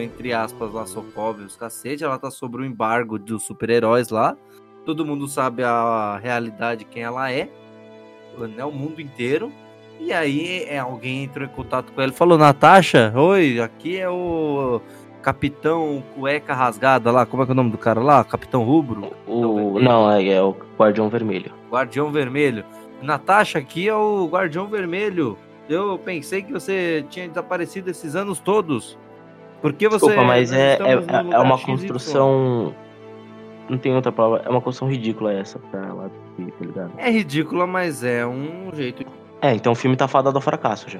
entre 0.00 0.32
aspas, 0.32 0.72
lá 0.72 0.86
Sokov 0.86 1.40
e 1.40 1.44
os 1.44 1.56
cacete. 1.56 2.04
Ela 2.04 2.18
tá 2.18 2.30
sobre 2.30 2.62
o 2.62 2.64
embargo 2.64 3.18
dos 3.18 3.42
super-heróis 3.44 4.08
lá. 4.08 4.36
Todo 4.84 5.06
mundo 5.06 5.28
sabe 5.28 5.62
a 5.62 6.18
realidade, 6.22 6.84
quem 6.84 7.02
ela 7.02 7.30
é. 7.30 7.48
Né, 8.38 8.64
o 8.64 8.72
mundo 8.72 9.00
inteiro. 9.00 9.52
E 10.00 10.12
aí 10.12 10.64
é, 10.64 10.78
alguém 10.78 11.24
entrou 11.24 11.46
em 11.46 11.50
contato 11.50 11.92
com 11.92 12.00
ela 12.00 12.10
e 12.10 12.14
falou: 12.14 12.36
Natasha, 12.36 13.12
oi, 13.14 13.60
aqui 13.60 13.98
é 13.98 14.08
o 14.08 14.80
Capitão 15.22 16.02
Cueca 16.14 16.54
Rasgada 16.54 17.10
lá. 17.12 17.24
Como 17.24 17.42
é 17.42 17.46
que 17.46 17.52
é 17.52 17.54
o 17.54 17.56
nome 17.56 17.70
do 17.70 17.78
cara 17.78 18.00
lá? 18.00 18.24
Capitão 18.24 18.64
Rubro? 18.64 19.12
O. 19.26 19.78
Não, 19.78 20.10
é, 20.10 20.26
é 20.26 20.42
o 20.42 20.56
Guardião 20.76 21.08
Vermelho. 21.08 21.52
Guardião 21.70 22.10
Vermelho. 22.10 22.64
Natasha, 23.00 23.58
aqui 23.58 23.88
é 23.88 23.94
o 23.94 24.26
Guardião 24.26 24.66
Vermelho. 24.66 25.38
Eu 25.68 25.98
pensei 25.98 26.42
que 26.42 26.52
você 26.52 27.04
tinha 27.08 27.28
desaparecido 27.28 27.90
esses 27.90 28.16
anos 28.16 28.40
todos. 28.40 28.98
Por 29.62 29.72
que 29.72 29.88
você. 29.88 30.04
Desculpa, 30.06 30.24
mas 30.26 30.52
é, 30.52 30.74
é, 30.74 31.34
é 31.34 31.38
uma 31.38 31.56
construção. 31.58 32.74
Não 33.70 33.78
tem 33.78 33.94
outra 33.94 34.12
palavra. 34.12 34.42
É 34.44 34.50
uma 34.50 34.60
construção 34.60 34.88
ridícula 34.90 35.32
essa 35.32 35.58
pra 35.58 35.80
ela, 35.86 36.10
tá 36.36 36.64
ligado? 36.66 36.92
É 36.98 37.10
ridícula, 37.10 37.66
mas 37.66 38.02
é 38.04 38.26
um 38.26 38.70
jeito. 38.74 39.04
É, 39.40 39.54
então 39.54 39.72
o 39.72 39.76
filme 39.76 39.96
tá 39.96 40.06
fadado 40.08 40.36
ao 40.36 40.42
fracasso 40.42 40.90
já. 40.90 40.98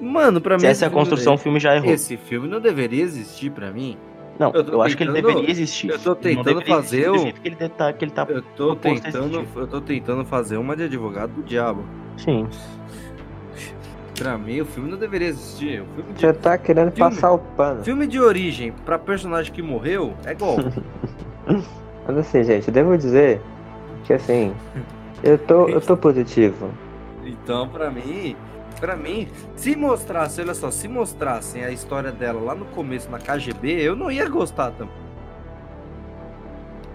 Mano, 0.00 0.40
pra 0.40 0.54
mim. 0.56 0.60
Se 0.60 0.66
essa 0.66 0.86
é 0.86 0.88
a 0.88 0.90
construção, 0.90 1.34
o 1.34 1.38
filme 1.38 1.60
já 1.60 1.76
errou. 1.76 1.92
Esse 1.92 2.16
filme 2.16 2.48
não 2.48 2.60
deveria 2.60 3.02
existir 3.02 3.50
pra 3.50 3.70
mim. 3.70 3.96
Não, 4.38 4.52
eu 4.54 4.62
eu, 4.64 4.82
acho 4.82 4.96
que 4.96 5.02
ele 5.02 5.12
deveria 5.12 5.50
existir. 5.50 5.90
eu 5.90 5.98
tô 5.98 6.10
Não 6.10 6.16
tentando 6.16 6.62
fazer 6.64 7.10
o- 7.10 7.32
que 7.32 7.34
ele 7.44 7.56
tá, 7.68 7.92
que 7.92 8.04
ele 8.04 8.12
tá. 8.12 8.24
Eu 8.28 8.40
tô 8.56 8.76
tentando. 8.76 9.40
existir. 9.40 9.58
Eu 9.58 9.66
tô 9.66 9.80
tentando 9.80 10.24
fazer 10.24 10.56
uma 10.56 10.76
de 10.76 10.84
advogado 10.84 11.32
do 11.32 11.42
diabo. 11.42 11.84
Sim. 12.16 12.46
Pra 14.18 14.36
mim, 14.36 14.60
o 14.60 14.64
filme 14.66 14.90
não 14.90 14.98
deveria 14.98 15.28
existir. 15.28 15.82
O 15.82 15.86
filme 15.94 16.12
de 16.14 16.22
Já 16.22 16.32
tá 16.32 16.58
querendo 16.58 16.90
Filme. 16.92 17.10
passar 17.14 17.32
o 17.32 17.38
pano. 17.38 17.84
Filme 17.84 18.06
de 18.06 18.20
origem 18.20 18.72
pra 18.84 18.98
personagem 18.98 19.52
que 19.52 19.62
morreu 19.62 20.14
é 20.24 20.34
golpe. 20.34 20.82
Mas 22.06 22.16
assim, 22.18 22.42
gente, 22.42 22.70
devo 22.70 22.96
dizer 22.96 23.40
que 24.04 24.12
assim, 24.12 24.54
eu 25.22 25.38
tô, 25.38 25.68
eu 25.68 25.80
tô 25.80 25.96
positivo. 25.96 26.70
então, 27.24 27.68
pra 27.68 27.90
mim, 27.90 28.34
pra 28.80 28.96
mim, 28.96 29.28
se 29.54 29.76
mostrasse, 29.76 30.40
olha 30.40 30.54
só, 30.54 30.70
se 30.70 30.88
mostrassem 30.88 31.64
a 31.64 31.70
história 31.70 32.10
dela 32.10 32.40
lá 32.40 32.54
no 32.54 32.64
começo 32.66 33.10
na 33.10 33.18
KGB, 33.18 33.82
eu 33.82 33.94
não 33.94 34.10
ia 34.10 34.28
gostar 34.28 34.70
também. 34.72 34.94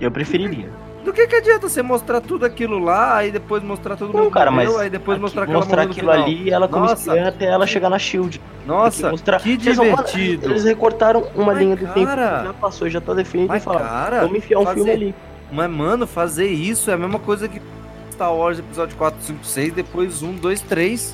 Eu 0.01 0.11
preferiria. 0.11 0.69
Do 1.03 1.11
que 1.11 1.27
que 1.27 1.35
adianta 1.35 1.67
você 1.67 1.81
mostrar 1.81 2.21
tudo 2.21 2.45
aquilo 2.45 2.79
lá, 2.79 3.17
aí 3.17 3.29
depois 3.31 3.61
mostrar 3.61 3.97
todo 3.97 4.13
Não, 4.13 4.23
mundo 4.25 4.31
cara, 4.33 4.49
morreu, 4.49 4.71
mas 4.73 4.81
aí 4.81 4.89
depois 4.89 5.15
aqui- 5.15 5.21
mostrar 5.21 5.47
mostrar 5.47 5.81
aquilo 5.83 6.11
final. 6.11 6.23
ali 6.25 6.43
e 6.43 6.49
ela 6.49 6.67
como 6.67 6.85
Nossa. 6.85 7.09
espiã 7.11 7.27
até 7.27 7.45
ela 7.45 7.67
chegar 7.67 7.89
na 7.89 7.99
Shield. 7.99 8.39
Nossa, 8.65 9.09
mostrar... 9.11 9.41
que 9.41 9.57
divertido. 9.57 10.49
Eles 10.49 10.63
recortaram 10.63 11.27
uma 11.35 11.47
Mas, 11.47 11.57
linha 11.57 11.75
do 11.75 11.85
tempo 11.87 12.05
cara, 12.05 12.39
que 12.39 12.45
já 12.45 12.53
passou, 12.53 12.89
já 12.89 13.01
tá 13.01 13.13
definido 13.13 13.47
e 13.47 13.49
Mas, 13.49 13.63
falaram. 13.63 13.85
cara, 13.85 14.21
Vamos 14.21 14.37
enfiar 14.37 14.59
um 14.59 14.63
fazer- 14.63 14.75
filme 14.75 14.91
ali. 14.91 15.15
Mas, 15.51 15.69
mano, 15.69 16.07
fazer 16.07 16.47
isso 16.47 16.89
é 16.89 16.93
a 16.93 16.97
mesma 16.97 17.19
coisa 17.19 17.47
que 17.49 17.61
Star 18.11 18.33
Wars 18.33 18.57
episódio 18.59 18.95
4, 18.95 19.21
5, 19.21 19.45
6, 19.45 19.73
depois 19.73 20.23
1, 20.23 20.35
2, 20.35 20.61
3. 20.61 21.13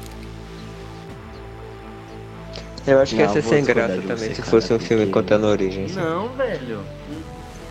Eu 2.85 2.99
acho 3.01 3.13
que 3.15 3.21
ia 3.21 3.27
Não, 3.27 3.33
ser 3.33 3.41
sem 3.43 3.63
graça 3.63 3.93
também 3.95 4.05
você, 4.17 4.35
se 4.35 4.41
cara, 4.41 4.51
fosse 4.51 4.73
um 4.73 4.79
filme 4.79 5.07
contando 5.07 5.45
a 5.45 5.49
origem. 5.49 5.85
assim. 5.85 5.95
Não, 5.99 6.29
velho. 6.29 6.79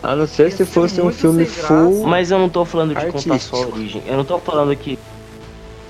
A 0.01 0.15
não 0.15 0.25
ser 0.27 0.43
Ia 0.49 0.51
se 0.51 0.65
fosse 0.65 1.01
um 1.01 1.11
filme 1.11 1.45
full. 1.45 2.07
Mas 2.07 2.31
eu 2.31 2.39
não 2.39 2.47
tô 2.49 2.63
falando 2.63 2.95
de 2.95 3.05
contar 3.07 3.19
só 3.39 3.55
a 3.55 3.59
Artístico. 3.59 3.75
origem. 3.75 4.03
Eu 4.07 4.17
não 4.17 4.23
tô 4.25 4.39
falando 4.39 4.75
que. 4.75 4.97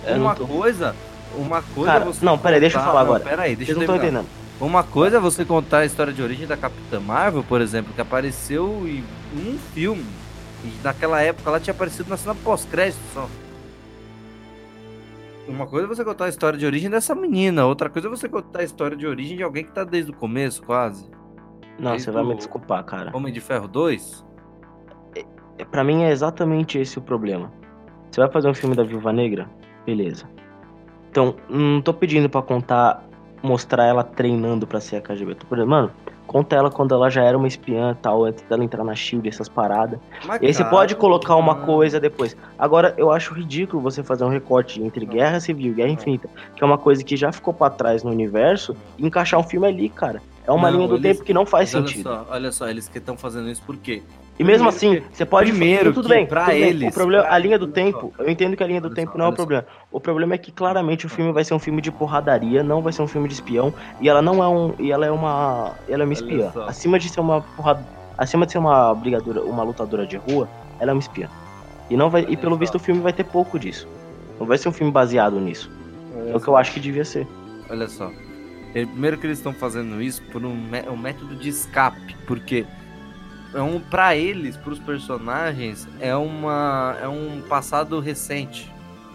Eu 0.06 0.16
uma 0.16 0.30
não 0.30 0.36
tô... 0.36 0.48
coisa, 0.48 0.96
uma 1.36 1.62
coisa 1.62 1.92
Cara, 1.92 2.04
é 2.04 2.08
você 2.08 2.26
não, 2.26 2.38
peraí, 2.38 2.60
deixa 2.60 2.78
eu 2.78 2.80
contar- 2.82 2.92
falar 2.92 3.04
não, 3.06 3.14
agora. 3.16 3.30
Peraí, 3.30 3.56
deixa 3.56 3.74
Vocês 3.74 3.82
eu 3.84 3.88
não 3.88 4.00
terminar. 4.00 4.22
entendendo. 4.22 4.40
Uma 4.60 4.84
coisa 4.84 5.18
é 5.18 5.20
você 5.20 5.46
contar 5.46 5.80
a 5.80 5.86
história 5.86 6.12
de 6.12 6.22
origem 6.22 6.48
da 6.48 6.58
Capitã 6.58 7.00
Marvel, 7.00 7.44
por 7.48 7.62
exemplo, 7.62 7.94
que 7.94 8.02
apareceu 8.02 8.84
em 8.86 9.04
um 9.38 9.58
filme. 9.74 10.04
E 10.66 10.72
naquela 10.84 11.22
época 11.22 11.50
ela 11.50 11.60
tinha 11.60 11.74
aparecido 11.74 12.10
na 12.10 12.18
cena 12.18 12.36
pós-crédito 12.36 13.00
só. 13.14 13.30
Uma 15.48 15.66
coisa 15.66 15.86
é 15.86 15.90
você 15.90 16.04
contar 16.04 16.26
a 16.26 16.30
história 16.30 16.60
de 16.60 16.66
origem 16.66 16.90
dessa 16.90 17.16
menina, 17.16 17.66
outra 17.66 17.90
coisa 17.90 18.08
é 18.08 18.12
você 18.12 18.28
contar 18.28 18.60
a 18.60 18.64
história 18.64 18.98
de 18.98 19.08
origem 19.08 19.38
de 19.38 19.44
alguém 19.44 19.64
que 19.64 19.72
tá 19.72 19.84
desde 19.84 20.12
o 20.12 20.14
começo, 20.14 20.62
quase. 20.64 21.06
Não, 21.80 21.98
você 21.98 22.12
vai 22.12 22.24
me 22.24 22.36
desculpar, 22.36 22.84
cara. 22.84 23.12
Homem 23.16 23.32
de 23.34 23.40
Ferro 23.40 23.68
2? 23.68 24.26
É, 25.58 25.66
Pra 25.66 25.84
mim 25.84 26.04
é 26.04 26.12
exatamente 26.12 26.78
esse 26.78 26.98
o 26.98 27.02
problema. 27.02 27.52
Você 28.12 28.22
vai 28.22 28.30
fazer 28.32 28.50
um 28.50 28.54
filme 28.54 28.76
da 28.76 28.84
Viúva 28.84 29.14
Negra? 29.14 29.50
Beleza. 29.86 30.26
Então, 31.10 31.36
não 31.50 31.82
tô 31.82 31.94
pedindo 31.94 32.30
pra 32.30 32.42
contar, 32.42 33.04
mostrar 33.42 33.86
ela 33.86 34.04
treinando 34.04 34.68
pra 34.68 34.80
ser 34.80 34.98
a 34.98 35.02
KGB. 35.02 35.36
Tô 35.36 35.46
pedindo, 35.48 35.68
mano, 35.68 35.92
conta 36.28 36.56
ela 36.56 36.70
quando 36.70 36.94
ela 36.94 37.10
já 37.10 37.24
era 37.24 37.36
uma 37.38 37.48
espiã 37.48 37.96
tal, 38.00 38.26
antes 38.26 38.44
dela 38.44 38.64
entrar 38.64 38.84
na 38.84 38.94
SHIELD, 38.94 39.28
essas 39.30 39.50
paradas. 39.50 40.00
Mas, 40.26 40.42
E 40.42 40.46
aí 40.48 40.54
você 40.54 40.64
cara, 40.64 40.76
pode 40.76 40.96
colocar 40.96 41.36
uma 41.36 41.56
não. 41.56 41.66
coisa 41.66 42.00
depois. 42.00 42.38
Agora, 42.58 42.94
eu 42.98 43.12
acho 43.12 43.34
ridículo 43.34 43.82
você 43.82 44.04
fazer 44.04 44.24
um 44.24 44.30
recorte 44.30 44.82
entre 44.84 45.06
Guerra 45.06 45.40
Civil 45.40 45.72
e 45.72 45.76
Guerra 45.76 45.90
Infinita, 45.90 46.30
que 46.56 46.64
é 46.64 46.66
uma 46.66 46.78
coisa 46.78 47.04
que 47.04 47.18
já 47.18 47.32
ficou 47.32 47.54
pra 47.54 47.70
trás 47.70 48.04
no 48.04 48.12
universo, 48.12 48.76
e 48.98 49.06
encaixar 49.06 49.40
um 49.40 49.44
filme 49.44 49.68
ali, 49.68 49.90
cara. 49.90 50.22
É 50.50 50.52
uma 50.52 50.72
Não, 50.72 50.78
linha 50.78 50.88
do 50.90 50.96
eles- 50.96 51.04
tempo 51.18 51.24
que 51.24 51.32
não 51.32 51.46
faz 51.46 51.72
Mas 51.72 51.76
olha 51.84 51.88
sentido. 51.88 52.04
só, 52.10 52.26
olha 52.32 52.52
só, 52.52 52.68
eles 52.68 52.88
que 52.90 52.98
estão 52.98 53.16
fazendo 53.16 53.48
isso 53.52 53.62
por 53.62 53.78
quê? 53.78 54.02
E 54.40 54.44
mesmo 54.44 54.72
Primeiro 54.72 55.04
assim, 55.04 55.14
você 55.14 55.24
pode 55.26 55.52
primeiro 55.52 55.94
tudo 55.94 56.10
bem, 56.10 56.26
pra 56.26 56.46
tudo 56.46 56.54
bem. 56.54 56.64
eles, 56.64 56.90
o 56.90 56.94
problema, 56.96 57.28
a 57.30 57.38
linha 57.38 57.60
do 57.60 57.68
tempo, 57.68 58.12
eu 58.18 58.28
entendo 58.28 58.58
que 58.58 58.64
a 58.64 58.66
linha 58.68 58.82
do 58.82 58.90
tempo 58.90 59.12
só, 59.12 59.18
não 59.20 59.26
é 59.26 59.28
o 59.28 59.32
só. 59.32 59.36
problema. 59.36 59.66
O 59.92 60.00
problema 60.00 60.34
é 60.34 60.38
que 60.40 60.52
claramente 60.52 61.06
o 61.06 61.10
filme 61.10 61.32
vai 61.32 61.44
ser 61.44 61.54
um 61.54 61.60
filme 61.60 61.82
de 61.84 61.92
porradaria, 61.92 62.64
não 62.64 62.82
vai 62.82 62.92
ser 62.92 63.04
um 63.04 63.08
filme 63.08 63.28
de 63.28 63.36
espião, 63.36 63.72
e 64.02 64.10
ela 64.10 64.24
não 64.24 64.42
é 64.44 64.48
um, 64.48 64.74
e 64.80 64.92
ela 64.92 65.06
é 65.06 65.12
uma, 65.12 65.74
ela 65.88 66.02
é 66.02 66.06
uma 66.06 66.14
espiã. 66.14 66.52
Acima 66.68 66.98
de 66.98 67.10
ser 67.10 67.20
uma 67.20 67.42
porrada, 67.42 67.86
acima 68.18 68.46
de 68.48 68.54
ser 68.54 68.58
uma 68.58 68.92
brigadora, 68.96 69.44
uma 69.44 69.62
lutadora 69.62 70.08
de 70.08 70.18
rua, 70.18 70.50
ela 70.80 70.90
é 70.90 70.94
uma 70.96 71.00
espiã. 71.02 71.30
E 71.92 71.96
não 71.96 72.10
vai, 72.10 72.26
e 72.28 72.36
pelo 72.36 72.54
só. 72.54 72.60
visto 72.60 72.76
o 72.76 72.80
filme 72.80 73.02
vai 73.02 73.14
ter 73.14 73.26
pouco 73.26 73.60
disso. 73.60 73.88
Não 74.40 74.48
vai 74.48 74.58
ser 74.58 74.70
um 74.70 74.74
filme 74.74 74.92
baseado 74.92 75.40
nisso. 75.40 75.70
É 76.28 76.36
o 76.36 76.40
que 76.40 76.48
eu 76.48 76.56
acho 76.58 76.72
que 76.74 76.80
devia 76.80 77.06
ser. 77.06 77.28
Olha 77.70 77.88
só. 77.88 78.10
Eh, 78.76 78.86
Primeiro 78.86 79.18
que 79.18 79.26
eles 79.28 79.38
estão 79.40 79.54
fazendo 79.54 80.02
isso 80.02 80.22
por 80.32 80.44
um, 80.46 80.52
um 80.92 80.98
método 80.98 81.36
de 81.36 81.50
escape, 81.50 82.16
porque 82.28 82.66
é 83.54 83.62
um 83.62 83.80
para 83.80 84.16
eles, 84.16 84.56
para 84.58 84.74
os 84.74 84.80
personagens, 84.80 85.88
é 86.00 86.16
uma 86.16 86.96
é 87.02 87.08
um 87.08 87.42
passado 87.48 88.00
recente. 88.00 88.72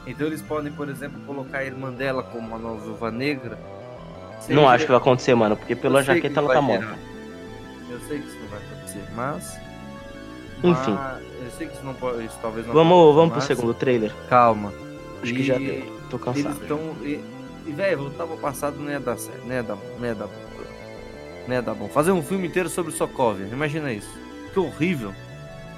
Então 0.06 0.26
eles 0.26 0.42
podem, 0.42 0.73
por 0.73 0.88
exemplo, 0.88 1.18
colocar 1.26 1.58
a 1.58 1.64
irmã 1.64 1.90
dela 1.92 2.23
como 2.23 2.49
uma 2.49 2.58
nova 2.58 3.11
negra. 3.11 3.58
sem 4.40 4.54
Não 4.54 4.68
acho 4.68 4.84
que 4.84 4.90
vai 4.90 5.00
acontecer, 5.00 5.34
mano, 5.34 5.56
porque 5.56 5.75
pela 5.76 6.02
jaqueta 6.02 6.28
que 6.30 6.38
ela 6.38 6.52
tá 6.52 6.61
morta. 6.61 6.99
Eu 7.88 8.00
sei 8.00 8.18
que 8.18 8.26
isso 8.26 8.38
não 8.40 8.49
vai 8.49 8.58
acontecer, 8.58 9.04
mas 9.14 9.61
Enfim. 10.64 10.92
mas- 10.92 11.23
eu 11.44 11.50
sei 11.56 11.66
que 11.68 11.75
isso 11.75 11.84
não 11.84 11.94
pode, 11.94 12.25
isso 12.26 12.38
talvez 12.42 12.66
não 12.66 12.75
Vamos, 12.75 13.14
vamos 13.14 13.32
pro 13.32 13.40
segundo 13.42 13.73
trailer. 13.73 14.12
Calma. 14.28 14.73
Acho 15.23 15.32
E- 15.32 15.37
que 15.37 15.42
já 15.44 15.56
deu. 15.56 15.94
Tô 16.11 16.16
Eles 16.16 16.25
cansado. 16.44 16.61
estão. 16.62 16.96
E, 17.66 17.73
velho, 17.73 17.99
voltar 17.99 18.26
pro 18.26 18.37
passado 18.37 18.78
não 18.78 18.90
ia 18.90 19.00
dar 19.00 19.16
certo. 19.16 19.44
Não 19.47 19.54
ia 19.54 19.62
dar 19.62 19.76
bom. 19.76 19.97
Não 19.99 20.06
ia 20.06 20.14
dar 20.14 20.26
bom. 20.26 20.44
Não 21.47 21.54
ia 21.54 21.62
dar 21.62 21.75
bom. 21.75 21.88
Fazer 21.88 22.12
um 22.12 22.23
filme 22.23 22.49
inteiro 22.49 22.68
sobre 22.68 22.92
Sokovia. 22.92 23.47
Imagina 23.47 23.92
isso. 23.92 24.11
Que 24.52 24.61
horrível. 24.61 25.14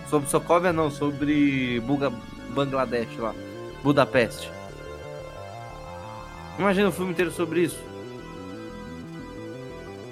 Sobre 0.08 0.28
Sokovia 0.28 0.72
não, 0.72 0.90
sobre 0.90 1.80
Buga, 1.80 2.12
Bangladesh 2.54 3.16
lá. 3.18 3.34
Budapeste. 3.82 4.50
Imagina 6.58 6.88
um 6.88 6.92
filme 6.92 7.12
inteiro 7.12 7.30
sobre 7.30 7.62
isso. 7.62 7.82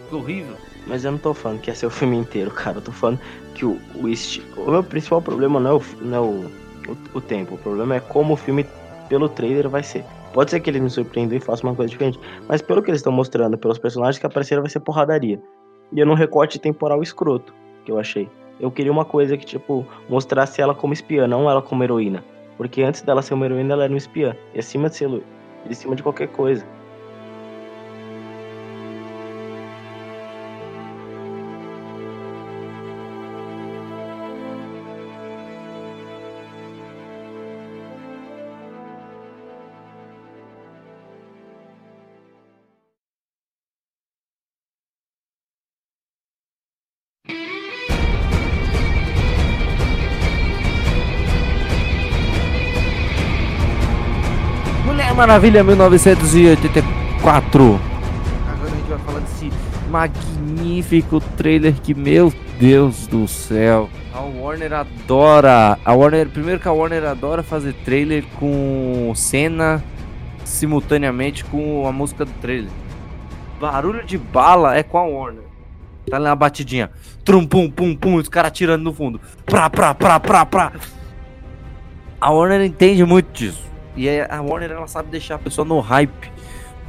Que 0.09 0.14
horrível. 0.14 0.57
Mas 0.87 1.04
eu 1.04 1.12
não 1.12 1.19
tô 1.19 1.33
falando 1.33 1.61
que 1.61 1.71
ia 1.71 1.75
ser 1.75 1.87
o 1.87 1.90
filme 1.90 2.16
inteiro, 2.16 2.50
cara. 2.50 2.78
Eu 2.78 2.83
tô 2.83 2.93
falando 2.93 3.19
que 3.54 3.64
o, 3.64 3.81
o, 3.95 4.09
esti... 4.09 4.43
o 4.57 4.71
meu 4.71 4.85
principal 4.85 5.23
problema 5.23 5.59
não 5.59 5.71
é, 5.71 5.75
o, 5.75 5.83
não 6.02 6.16
é 6.16 6.21
o, 6.21 6.50
o, 7.14 7.19
o 7.19 7.21
tempo. 7.21 7.54
O 7.54 7.59
problema 7.59 7.97
é 7.97 8.00
como 8.00 8.35
o 8.35 8.37
filme, 8.37 8.66
pelo 9.09 9.28
trailer, 9.28 9.69
vai 9.69 9.83
ser. 9.83 10.04
Pode 10.35 10.50
ser 10.50 10.61
que 10.61 10.69
eles 10.69 10.83
me 10.83 10.91
surpreendam 10.91 11.38
e 11.38 11.41
façam 11.41 11.71
uma 11.71 11.76
coisa 11.76 11.88
diferente. 11.91 12.19
Mas 12.49 12.61
pelo 12.61 12.83
que 12.83 12.91
eles 12.91 12.99
estão 12.99 13.12
mostrando, 13.12 13.57
pelos 13.57 13.79
personagens 13.79 14.19
que 14.19 14.26
apareceram, 14.26 14.62
vai 14.62 14.71
ser 14.71 14.81
porradaria. 14.81 15.41
E 15.93 16.00
eu 16.00 16.05
num 16.05 16.14
recorte 16.14 16.59
temporal 16.59 17.03
escroto, 17.03 17.55
que 17.85 17.93
eu 17.93 17.99
achei. 17.99 18.29
Eu 18.61 18.71
queria 18.71 18.91
uma 18.91 19.05
coisa 19.05 19.37
que, 19.37 19.47
tipo, 19.47 19.87
mostrasse 20.09 20.61
ela 20.61 20.75
como 20.75 20.93
espiã, 20.93 21.26
não 21.29 21.49
ela 21.49 21.62
como 21.62 21.83
heroína. 21.85 22.23
Porque 22.57 22.83
antes 22.83 23.03
dela 23.03 23.23
ser 23.23 23.35
uma 23.35 23.47
heroína, 23.47 23.75
ela 23.75 23.85
era 23.85 23.93
uma 23.93 23.97
espiã. 23.99 24.37
E 24.53 24.59
acima 24.59 24.88
de 24.91 24.97
ser 24.97 25.05
hero- 25.05 25.23
de 25.69 25.75
cima 25.75 25.95
de 25.97 26.03
qualquer 26.03 26.29
coisa. 26.29 26.67
Maravilha 55.14 55.62
1984. 55.62 57.80
Agora 58.49 58.66
a 58.66 58.71
gente 58.75 58.88
vai 58.88 58.99
falar 58.99 59.21
desse 59.21 59.49
magnífico 59.88 61.21
trailer 61.37 61.75
que, 61.75 61.94
meu 61.94 62.33
Deus 62.59 63.06
do 63.06 63.28
céu. 63.28 63.88
A 64.12 64.18
Warner 64.21 64.73
adora. 64.73 65.78
A 65.85 65.94
Warner, 65.94 66.28
primeiro 66.28 66.59
que 66.61 66.66
a 66.66 66.73
Warner 66.73 67.04
adora 67.04 67.44
fazer 67.44 67.75
trailer 67.85 68.25
com 68.40 69.12
cena 69.14 69.80
simultaneamente 70.44 71.44
com 71.44 71.87
a 71.87 71.92
música 71.92 72.25
do 72.25 72.33
trailer. 72.40 72.73
Barulho 73.61 74.04
de 74.04 74.18
bala 74.18 74.76
é 74.76 74.83
com 74.83 74.99
a 74.99 75.04
Warner. 75.04 75.44
Tá 76.11 76.18
na 76.18 76.35
batidinha. 76.35 76.90
Trum, 77.25 77.47
pum, 77.47 77.71
pum, 77.71 77.94
pum, 77.94 78.16
os 78.16 78.28
caras 78.28 78.50
tirando 78.50 78.83
no 78.83 78.92
fundo. 78.92 79.21
Pra, 79.47 79.71
pra, 79.71 79.94
pra, 79.94 80.18
pra, 80.18 80.44
pra. 80.44 80.73
A 82.21 82.30
Warner 82.30 82.62
entende 82.62 83.04
muito 83.04 83.33
disso. 83.33 83.73
E 83.96 84.08
a 84.08 84.42
Warner, 84.42 84.72
ela 84.72 84.86
sabe 84.86 85.10
deixar 85.10 85.34
a 85.36 85.38
pessoa 85.38 85.64
no 85.64 85.80
hype. 85.80 86.30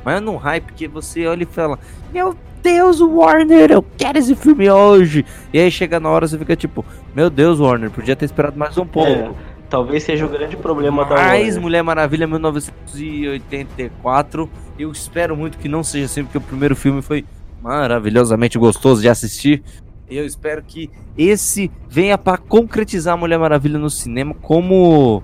Mas 0.03 0.21
no 0.21 0.35
hype 0.37 0.73
que 0.73 0.87
você 0.87 1.25
olha 1.25 1.43
e 1.43 1.47
fala: 1.47 1.79
Meu 2.13 2.35
Deus, 2.61 2.99
Warner, 3.01 3.71
eu 3.71 3.83
quero 3.97 4.17
esse 4.17 4.35
filme 4.35 4.69
hoje. 4.69 5.25
E 5.53 5.59
aí 5.59 5.71
chega 5.71 5.99
na 5.99 6.09
hora 6.09 6.27
você 6.27 6.37
fica 6.37 6.55
tipo: 6.55 6.85
Meu 7.15 7.29
Deus, 7.29 7.59
Warner, 7.59 7.91
podia 7.91 8.15
ter 8.15 8.25
esperado 8.25 8.57
mais 8.57 8.77
um 8.77 8.85
pouco. 8.85 9.09
É, 9.09 9.31
talvez 9.69 10.03
seja 10.03 10.25
o 10.25 10.29
grande 10.29 10.57
problema 10.57 10.97
mais 10.97 11.09
da 11.09 11.15
Warner. 11.15 11.31
Mais 11.31 11.57
Mulher 11.57 11.83
Maravilha 11.83 12.27
1984. 12.27 14.49
Eu 14.77 14.91
espero 14.91 15.35
muito 15.35 15.57
que 15.57 15.67
não 15.67 15.83
seja 15.83 16.05
assim, 16.05 16.23
porque 16.23 16.37
o 16.37 16.41
primeiro 16.41 16.75
filme 16.75 17.01
foi 17.01 17.25
maravilhosamente 17.61 18.59
gostoso 18.59 19.01
de 19.01 19.09
assistir. 19.09 19.63
Eu 20.07 20.23
espero 20.23 20.61
que 20.61 20.91
esse 21.17 21.71
venha 21.89 22.15
para 22.17 22.37
concretizar 22.37 23.15
a 23.15 23.17
Mulher 23.17 23.39
Maravilha 23.39 23.79
no 23.79 23.89
cinema 23.89 24.35
como 24.35 25.23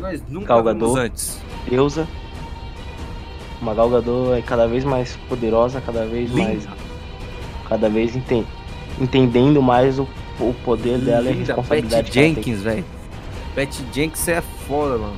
nós 0.00 0.22
nunca 0.28 0.46
Galgador, 0.46 0.98
antes. 0.98 1.40
Deusa. 1.68 2.08
Uma 3.60 3.74
Galgador 3.74 4.36
é 4.36 4.42
cada 4.42 4.66
vez 4.66 4.84
mais 4.84 5.16
poderosa, 5.28 5.80
cada 5.80 6.06
vez 6.06 6.30
Linda. 6.30 6.42
mais 6.44 6.68
cada 7.68 7.88
vez 7.88 8.16
enten 8.16 8.44
entendendo 9.00 9.62
mais 9.62 9.98
o, 9.98 10.08
o 10.40 10.54
poder 10.64 10.98
dela 10.98 11.30
e 11.30 11.32
a 11.32 11.36
responsabilidade 11.36 12.10
Patty 12.10 12.12
Jenkins, 12.12 12.62
velho. 12.62 12.84
Patty 13.54 13.84
Jenkins 13.92 14.28
é 14.28 14.40
foda, 14.40 14.98
mano. 14.98 15.16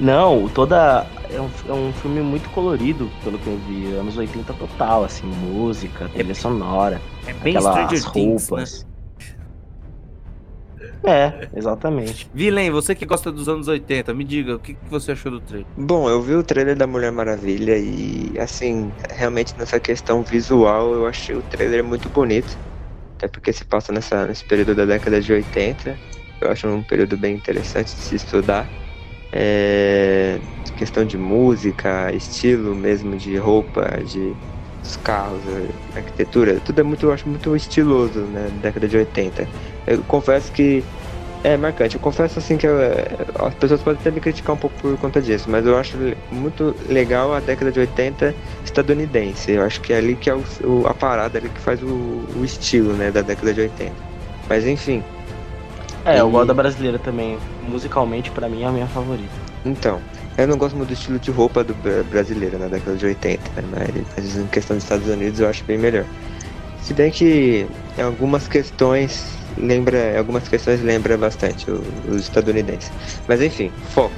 Não, 0.00 0.48
toda 0.48 1.06
é 1.30 1.40
um, 1.40 1.50
é 1.68 1.72
um 1.72 1.92
filme 1.92 2.20
muito 2.22 2.48
colorido, 2.50 3.10
pelo 3.22 3.38
que 3.38 3.46
eu 3.46 3.58
vi. 3.68 3.94
Anos 3.94 4.16
80 4.16 4.52
total, 4.54 5.04
assim, 5.04 5.26
música, 5.26 6.08
trilha 6.08 6.32
é, 6.32 6.34
sonora. 6.34 7.00
É 7.26 7.32
bem 7.34 7.56
aquelas 7.56 8.04
roupas. 8.04 8.84
né? 8.84 8.89
É, 11.06 11.48
exatamente. 11.56 12.28
Vilen, 12.32 12.70
você 12.70 12.94
que 12.94 13.06
gosta 13.06 13.32
dos 13.32 13.48
anos 13.48 13.68
80, 13.68 14.12
me 14.12 14.24
diga, 14.24 14.56
o 14.56 14.58
que, 14.58 14.74
que 14.74 14.90
você 14.90 15.12
achou 15.12 15.32
do 15.32 15.40
trailer? 15.40 15.66
Bom, 15.76 16.08
eu 16.08 16.20
vi 16.20 16.34
o 16.34 16.42
trailer 16.42 16.76
da 16.76 16.86
Mulher 16.86 17.10
Maravilha 17.10 17.78
e, 17.78 18.38
assim, 18.38 18.92
realmente 19.10 19.54
nessa 19.58 19.80
questão 19.80 20.22
visual, 20.22 20.92
eu 20.92 21.06
achei 21.06 21.34
o 21.34 21.42
trailer 21.42 21.82
muito 21.82 22.08
bonito. 22.10 22.56
Até 23.16 23.28
porque 23.28 23.52
se 23.52 23.64
passa 23.64 23.92
nessa, 23.92 24.26
nesse 24.26 24.44
período 24.44 24.74
da 24.74 24.84
década 24.84 25.20
de 25.20 25.32
80. 25.32 25.98
Eu 26.40 26.50
acho 26.50 26.66
um 26.68 26.82
período 26.82 27.16
bem 27.16 27.34
interessante 27.34 27.94
de 27.94 28.00
se 28.02 28.16
estudar. 28.16 28.66
É, 29.32 30.38
questão 30.76 31.04
de 31.04 31.16
música, 31.18 32.12
estilo 32.12 32.74
mesmo 32.74 33.16
de 33.16 33.36
roupa, 33.36 33.82
de 34.04 34.34
dos 34.82 34.96
carros, 34.96 35.42
arquitetura, 35.94 36.58
tudo 36.60 36.80
é 36.80 36.82
muito, 36.82 37.06
eu 37.06 37.12
acho 37.12 37.28
muito 37.28 37.54
estiloso, 37.54 38.20
né, 38.20 38.50
década 38.62 38.88
de 38.88 38.96
80. 38.96 39.46
Eu 39.90 40.02
confesso 40.04 40.52
que 40.52 40.84
é 41.42 41.56
marcante. 41.56 41.96
Eu 41.96 42.00
confesso 42.00 42.38
assim 42.38 42.56
que 42.56 42.66
eu, 42.66 42.76
as 43.44 43.54
pessoas 43.54 43.82
podem 43.82 44.00
até 44.00 44.10
me 44.10 44.20
criticar 44.20 44.54
um 44.54 44.58
pouco 44.58 44.76
por 44.80 44.96
conta 44.98 45.20
disso, 45.20 45.50
mas 45.50 45.66
eu 45.66 45.76
acho 45.76 45.98
muito 46.30 46.76
legal 46.88 47.34
a 47.34 47.40
década 47.40 47.72
de 47.72 47.80
80 47.80 48.34
estadunidense. 48.64 49.50
Eu 49.50 49.62
acho 49.64 49.80
que 49.80 49.92
é 49.92 49.98
ali 49.98 50.14
que 50.14 50.30
é 50.30 50.34
o, 50.34 50.44
o 50.62 50.86
a 50.86 50.94
parada 50.94 51.38
ali 51.38 51.48
que 51.48 51.60
faz 51.60 51.82
o, 51.82 51.86
o, 52.36 52.42
estilo, 52.44 52.92
né, 52.92 53.10
da 53.10 53.20
década 53.20 53.52
de 53.52 53.62
80. 53.62 53.92
Mas 54.48 54.64
enfim. 54.64 55.02
É, 56.04 56.16
e... 56.16 56.18
eu 56.20 56.30
gosto 56.30 56.46
da 56.46 56.54
brasileira 56.54 56.98
também. 56.98 57.36
Musicalmente, 57.68 58.30
para 58.30 58.48
mim, 58.48 58.62
é 58.62 58.66
a 58.66 58.70
minha 58.70 58.86
favorita. 58.86 59.34
Então, 59.64 60.00
eu 60.38 60.46
não 60.46 60.56
gosto 60.56 60.76
muito 60.76 60.88
do 60.88 60.94
estilo 60.94 61.18
de 61.18 61.32
roupa 61.32 61.64
do 61.64 61.74
brasileiro 62.04 62.58
na 62.58 62.68
década 62.68 62.96
de 62.96 63.06
80, 63.06 63.42
né? 63.60 64.04
mas 64.16 64.36
em 64.36 64.46
questão 64.46 64.76
dos 64.76 64.84
Estados 64.84 65.08
Unidos 65.08 65.40
eu 65.40 65.48
acho 65.48 65.64
bem 65.64 65.76
melhor. 65.76 66.04
Se 66.80 66.94
bem 66.94 67.10
que 67.10 67.66
em 67.98 68.02
algumas 68.02 68.48
questões 68.48 69.39
lembra, 69.60 70.18
algumas 70.18 70.48
questões 70.48 70.82
lembra 70.82 71.16
bastante 71.16 71.70
os 71.70 72.20
estadunidenses. 72.20 72.90
Mas 73.26 73.40
enfim, 73.40 73.70
foco. 73.90 74.14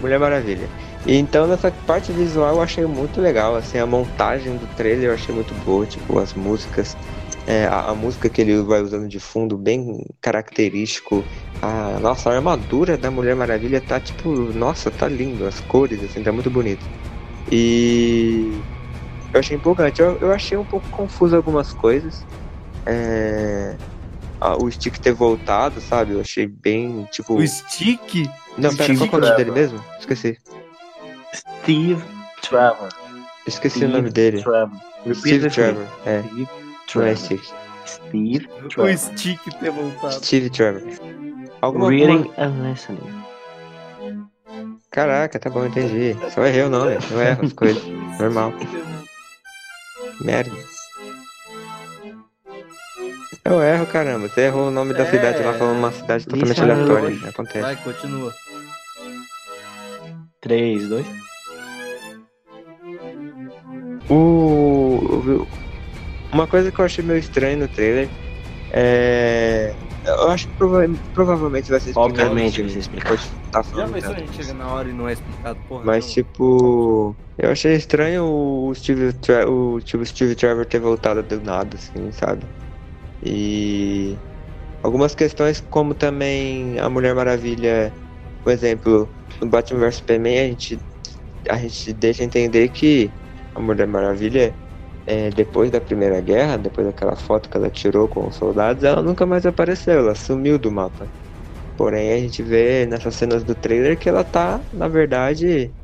Mulher 0.00 0.18
Maravilha. 0.18 0.68
E 1.06 1.16
então 1.16 1.46
nessa 1.46 1.70
parte 1.70 2.12
visual 2.12 2.56
eu 2.56 2.62
achei 2.62 2.84
muito 2.84 3.20
legal, 3.20 3.56
assim, 3.56 3.78
a 3.78 3.86
montagem 3.86 4.56
do 4.56 4.66
trailer 4.76 5.08
eu 5.08 5.14
achei 5.14 5.34
muito 5.34 5.54
boa, 5.64 5.86
tipo, 5.86 6.18
as 6.18 6.34
músicas, 6.34 6.96
é, 7.46 7.66
a, 7.66 7.90
a, 7.90 7.94
música 7.94 8.28
que 8.28 8.40
ele 8.40 8.60
vai 8.62 8.80
usando 8.80 9.08
de 9.08 9.18
fundo, 9.18 9.56
bem 9.56 10.04
característico. 10.20 11.24
A 11.60 11.98
nossa 11.98 12.30
a 12.30 12.34
armadura 12.34 12.96
da 12.96 13.10
Mulher 13.10 13.34
Maravilha 13.34 13.80
tá 13.80 13.98
tipo, 13.98 14.30
nossa, 14.52 14.90
tá 14.90 15.08
lindo, 15.08 15.46
as 15.46 15.58
cores, 15.60 16.02
assim, 16.04 16.22
tá 16.22 16.30
muito 16.30 16.50
bonito. 16.50 16.86
E 17.50 18.60
eu 19.32 19.40
achei 19.40 19.56
empolgante. 19.56 20.00
Eu, 20.00 20.18
eu 20.20 20.32
achei 20.32 20.56
um 20.56 20.64
pouco 20.64 20.88
confuso 20.90 21.34
algumas 21.34 21.72
coisas. 21.72 22.24
É, 22.86 23.76
o 24.40 24.70
Stick 24.70 24.98
ter 24.98 25.12
voltado, 25.12 25.80
sabe? 25.80 26.12
Eu 26.12 26.20
achei 26.20 26.46
bem, 26.46 27.08
tipo. 27.10 27.34
O 27.34 27.46
Stick? 27.46 28.30
Não, 28.56 28.74
pera, 28.74 28.94
qual 28.96 29.08
é 29.10 29.16
o 29.16 29.20
nome 29.20 29.36
dele 29.36 29.50
mesmo? 29.50 29.84
Esqueci. 29.98 30.38
Steve 31.34 32.02
Trevor. 32.42 32.88
Esqueci 33.46 33.78
Steve 33.78 33.92
o 33.92 33.96
nome 33.96 34.10
dele. 34.10 34.42
Trevor. 34.42 34.78
Steve 35.14 35.50
Trevor, 35.50 35.86
é. 36.06 36.22
Steve 36.22 36.48
Trevor. 36.86 37.16
Stick. 37.16 37.44
Steve 37.86 38.48
Trevor. 38.68 38.90
O 38.90 38.98
Stick 38.98 39.58
ter 39.60 39.70
voltado. 39.70 40.24
Steve 40.24 40.50
Trevor. 40.50 40.82
Alguma 41.60 41.88
Reading 41.88 42.30
and 42.38 42.70
listening. 42.70 43.24
Caraca, 44.90 45.38
tá 45.38 45.50
bom, 45.50 45.66
entendi. 45.66 46.16
Só 46.30 46.44
errei 46.44 46.62
o 46.62 46.70
nome, 46.70 46.96
eu 47.10 47.20
erro 47.20 47.44
as 47.44 47.52
coisas. 47.52 47.82
Normal. 48.18 48.52
Merda. 50.20 50.77
Eu 53.48 53.62
erro, 53.62 53.86
caramba. 53.86 54.28
Você 54.28 54.42
errou 54.42 54.68
o 54.68 54.70
nome 54.70 54.92
da 54.92 55.04
é... 55.04 55.10
cidade 55.10 55.42
lá, 55.42 55.54
falando 55.54 55.78
uma 55.78 55.92
cidade 55.92 56.26
totalmente 56.26 56.60
aleatória. 56.60 57.18
Acontece. 57.28 57.60
Vai, 57.60 57.76
continua. 57.76 58.34
3, 60.40 60.88
2. 60.88 61.06
O... 64.10 65.46
Uma 66.32 66.46
coisa 66.46 66.70
que 66.70 66.78
eu 66.78 66.84
achei 66.84 67.02
meio 67.02 67.18
estranho 67.18 67.58
no 67.58 67.68
trailer 67.68 68.08
é. 68.70 69.74
Eu 70.04 70.30
acho 70.30 70.48
que 70.48 70.54
prova 70.56 70.88
provavelmente 71.12 71.70
vai 71.70 71.80
ser 71.80 71.90
explicado. 71.90 72.12
Obviamente 72.12 72.62
vai 72.62 72.70
ser 72.70 72.78
explicado. 72.78 73.20
Tá 73.50 73.62
Já 73.62 73.88
pensou 73.88 74.14
a 74.14 74.18
gente 74.18 74.36
chega 74.36 74.54
na 74.54 74.68
hora 74.68 74.88
e 74.88 74.92
não 74.92 75.08
é 75.08 75.12
explicado, 75.14 75.58
porra. 75.68 75.84
Mas 75.84 76.06
não. 76.06 76.12
tipo. 76.12 77.16
Eu 77.36 77.50
achei 77.50 77.74
estranho 77.74 78.24
o 78.24 78.72
Steve, 78.74 79.14
o 79.46 79.80
tipo, 79.80 80.04
Steve 80.04 80.34
Trevor 80.34 80.66
ter 80.66 80.80
voltado 80.80 81.22
do 81.22 81.40
nada, 81.40 81.76
assim, 81.76 82.10
sabe? 82.12 82.44
E 83.22 84.16
algumas 84.82 85.14
questões 85.14 85.60
como 85.60 85.94
também 85.94 86.78
a 86.78 86.88
Mulher 86.88 87.14
Maravilha, 87.14 87.92
por 88.42 88.52
exemplo, 88.52 89.12
no 89.40 89.48
Batman 89.48 89.80
vs 89.80 89.96
Superman 89.96 90.38
a 90.38 90.48
gente, 90.48 90.78
a 91.50 91.58
gente 91.58 91.92
deixa 91.92 92.24
entender 92.24 92.68
que 92.70 93.10
a 93.54 93.60
Mulher 93.60 93.86
Maravilha 93.86 94.54
é, 95.06 95.30
depois 95.30 95.70
da 95.70 95.80
Primeira 95.80 96.20
Guerra, 96.20 96.58
depois 96.58 96.86
daquela 96.86 97.16
foto 97.16 97.48
que 97.48 97.56
ela 97.56 97.70
tirou 97.70 98.08
com 98.08 98.28
os 98.28 98.36
soldados, 98.36 98.84
ela 98.84 99.02
nunca 99.02 99.24
mais 99.26 99.46
apareceu, 99.46 100.00
ela 100.00 100.14
sumiu 100.14 100.58
do 100.58 100.70
mapa. 100.70 101.10
Porém, 101.76 102.12
a 102.12 102.18
gente 102.18 102.42
vê 102.42 102.86
nessas 102.86 103.14
cenas 103.14 103.44
do 103.44 103.54
trailer 103.54 103.98
que 103.98 104.08
ela 104.08 104.24
tá, 104.24 104.62
na 104.72 104.88
verdade, 104.88 105.74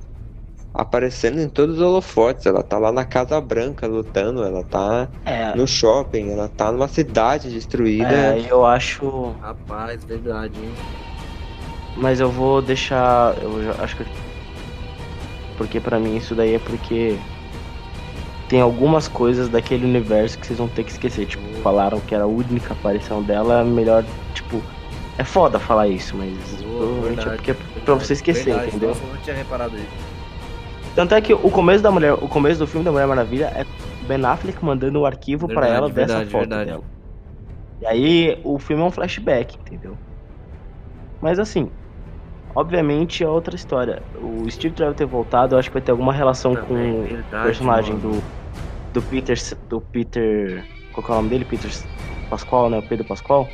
aparecendo 0.75 1.41
em 1.41 1.49
todos 1.49 1.77
os 1.77 1.83
holofotes. 1.83 2.45
Ela 2.45 2.63
tá 2.63 2.77
lá 2.77 2.91
na 2.91 3.05
Casa 3.05 3.41
Branca 3.41 3.87
lutando, 3.87 4.43
ela 4.43 4.65
tá 4.65 5.09
é. 5.25 5.55
no 5.55 5.67
shopping, 5.67 6.33
ela 6.33 6.49
tá 6.49 6.73
numa 6.73 6.89
cidade 6.89 7.51
destruída. 7.51 8.13
É, 8.13 8.47
eu 8.51 8.67
acho. 8.67 9.35
Rapaz, 9.41 10.05
verdade, 10.05 10.59
hein? 10.61 10.75
Mas 11.97 12.19
eu 12.19 12.31
vou 12.31 12.61
deixar. 12.61 13.37
Eu 13.41 13.73
acho 13.83 13.97
que. 13.97 14.05
Porque 15.57 15.79
para 15.79 16.01
mim 16.01 16.17
isso 16.17 16.35
daí 16.35 16.55
é 16.55 16.59
porque. 16.59 17.17
Tem 18.49 18.61
algumas 18.61 19.09
coisas 19.09 19.49
daquele 19.49 19.87
universo 19.87 20.39
que 20.39 20.47
vocês 20.47 20.59
vão 20.59 20.69
ter 20.69 20.85
que 20.85 20.91
esquecer. 20.91 21.27
Tipo, 21.27 21.43
falaram 21.63 21.99
que 22.01 22.15
era 22.15 22.25
a 22.25 22.27
única 22.27 22.75
aparição 22.75 23.23
dela, 23.23 23.61
é 23.61 23.65
melhor, 23.65 24.05
tipo. 24.35 24.61
É 25.17 25.23
foda 25.23 25.61
falar 25.61 25.87
isso, 25.87 26.17
mas 26.17 26.37
oh, 26.61 26.77
provavelmente 26.77 27.29
é 27.29 27.31
porque 27.31 27.51
é 27.53 27.55
pra 27.85 27.95
você 27.95 28.15
esquecer, 28.15 28.47
verdade, 28.47 28.69
entendeu? 28.71 28.91
Eu 28.91 29.09
não 29.15 29.17
tinha 29.19 29.37
reparado 29.37 29.77
isso. 29.77 30.15
Tanto 30.95 31.15
é 31.15 31.21
que 31.21 31.35
o 31.35 31.51
começo 31.51 31.83
da 31.83 31.91
mulher, 31.91 32.13
o 32.15 32.29
começo 32.29 32.59
do 32.59 32.67
filme 32.67 32.85
da 32.85 32.93
Mulher 32.93 33.07
Maravilha 33.07 33.47
é 33.47 33.67
Ben 34.07 34.25
Affleck 34.25 34.65
mandando 34.65 35.01
o 35.01 35.07
arquivo 35.07 35.49
para 35.49 35.67
ela 35.67 35.89
verdade, 35.89 36.21
dessa 36.21 36.31
foto 36.31 36.41
verdade. 36.49 36.71
dela. 36.71 36.85
E 37.81 37.87
aí 37.87 38.41
o 38.45 38.59
filme 38.59 38.83
é 38.83 38.87
um 38.87 38.91
flashback, 38.91 39.57
entendeu? 39.59 39.97
Mas 41.21 41.39
assim, 41.39 41.69
Obviamente 42.55 43.25
é 43.25 43.29
outra 43.29 43.57
história. 43.57 44.01
O 44.23 44.49
Steve 44.49 44.75
Trevor 44.75 44.95
ter 44.95 45.07
voltado, 45.07 45.55
eu 45.55 45.59
acho 45.59 45.69
que 45.69 45.75
vai 45.75 45.83
ter 45.83 45.91
alguma 45.91 46.13
relação 46.13 46.55
Também, 46.55 46.69
com 46.69 47.01
o 47.01 47.03
verdade, 47.03 47.47
personagem 47.47 47.97
mano. 47.97 48.13
do, 48.13 48.23
do 48.93 49.03
Peter. 49.03 49.37
Do 49.69 49.81
Peter. 49.81 50.65
Qual 50.93 51.05
que 51.05 51.11
é 51.11 51.15
o 51.15 51.17
nome 51.17 51.31
dele? 51.31 51.45
Peter 51.45 51.71
Pascoal, 52.31 52.71
né? 52.71 52.79
O 52.79 52.83
Pedro 52.83 53.05
Pascoal? 53.05 53.49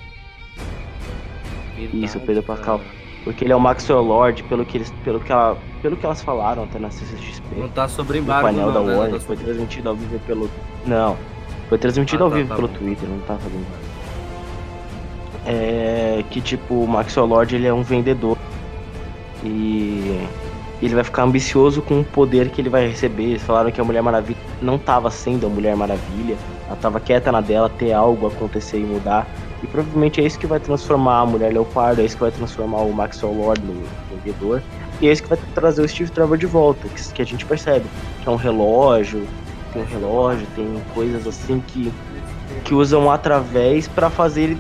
Isso, 1.94 2.18
o 2.18 2.20
Pedro 2.20 2.42
Pascal. 2.42 2.81
cara. 2.81 2.90
Porque 3.24 3.44
ele 3.44 3.52
é 3.52 3.56
o 3.56 3.61
Maxwell 3.61 4.00
Lord, 4.02 4.42
pelo 4.44 4.64
que, 4.64 4.78
eles, 4.78 4.90
pelo 5.04 5.20
que, 5.20 5.30
ela, 5.30 5.56
pelo 5.83 5.96
que 5.96 6.06
elas 6.06 6.22
falaram 6.22 6.64
até 6.64 6.78
na 6.78 6.90
CCXP. 6.90 7.56
Não 7.56 7.68
tá 7.68 7.87
sobre 7.87 8.18
embargo, 8.18 8.48
painel 8.48 8.66
não, 8.66 8.72
da 8.72 8.80
né? 8.80 8.96
Warner, 8.96 9.20
tá 9.20 9.26
foi 9.26 9.37
transmitido 9.37 9.88
ao 9.90 9.94
vivo 9.94 10.18
pelo. 10.26 10.50
Não. 10.87 11.16
Foi 11.68 11.78
transmitido 11.78 12.22
Ah, 12.22 12.26
ao 12.26 12.30
tá, 12.30 12.37
vivo 12.37 12.48
tá 12.48 12.56
pelo 12.56 12.68
bom. 12.68 12.74
Twitter, 12.78 13.09
não 13.09 13.18
tá 13.20 13.37
fazendo. 13.37 13.66
É 15.46 16.24
que 16.30 16.40
tipo, 16.40 16.74
o 16.74 16.88
Maxwell 16.88 17.26
Lord 17.26 17.54
ele 17.54 17.66
é 17.66 17.72
um 17.72 17.83
vendedor. 17.83 18.37
E 19.42 20.26
ele 20.83 20.94
vai 20.94 21.04
ficar 21.04 21.22
ambicioso 21.24 21.83
com 21.83 22.00
o 22.00 22.04
poder 22.04 22.50
que 22.50 22.61
ele 22.61 22.68
vai 22.68 22.88
receber. 22.88 23.24
Eles 23.24 23.42
falaram 23.42 23.70
que 23.70 23.80
a 23.80 23.85
Mulher 23.85 24.02
Maravilha 24.02 24.38
não 24.61 24.78
tava 24.78 25.11
sendo 25.11 25.46
a 25.46 25.50
Mulher 25.50 25.76
Maravilha, 25.76 26.37
ela 26.66 26.76
tava 26.76 27.00
quieta 27.00 27.30
na 27.30 27.40
dela, 27.40 27.68
ter 27.68 27.92
algo 27.92 28.26
acontecer 28.26 28.78
e 28.78 28.85
mudar. 28.85 29.26
E 29.62 29.66
provavelmente 29.66 30.20
é 30.20 30.25
isso 30.25 30.38
que 30.38 30.46
vai 30.46 30.59
transformar 30.59 31.20
a 31.20 31.27
Mulher 31.27 31.53
Leopardo, 31.53 32.01
é 32.01 32.05
isso 32.05 32.16
que 32.16 32.23
vai 32.23 32.31
transformar 32.31 32.79
o 32.79 32.92
Maxwell 32.92 33.35
Lord 33.35 33.61
no 33.62 33.83
vendedor. 34.11 34.62
E 35.01 35.09
é 35.09 35.12
isso 35.12 35.23
que 35.23 35.29
vai 35.29 35.38
trazer 35.55 35.83
o 35.83 35.88
Steve 35.88 36.11
Trevor 36.11 36.38
de 36.38 36.46
volta, 36.46 36.88
que, 36.88 37.12
que 37.12 37.23
a 37.23 37.27
gente 37.27 37.44
percebe. 37.44 37.85
Que 38.23 38.29
é 38.29 38.33
um 38.33 38.37
relógio, 38.37 39.27
tem 39.73 39.83
um 39.83 39.87
relógio, 39.87 40.46
tem 40.55 40.83
coisas 40.94 41.27
assim 41.27 41.62
que, 41.66 41.92
que 42.64 42.75
usam 42.75 43.11
através 43.11 43.87
pra 43.87 44.09
fazer 44.09 44.42
ele 44.42 44.59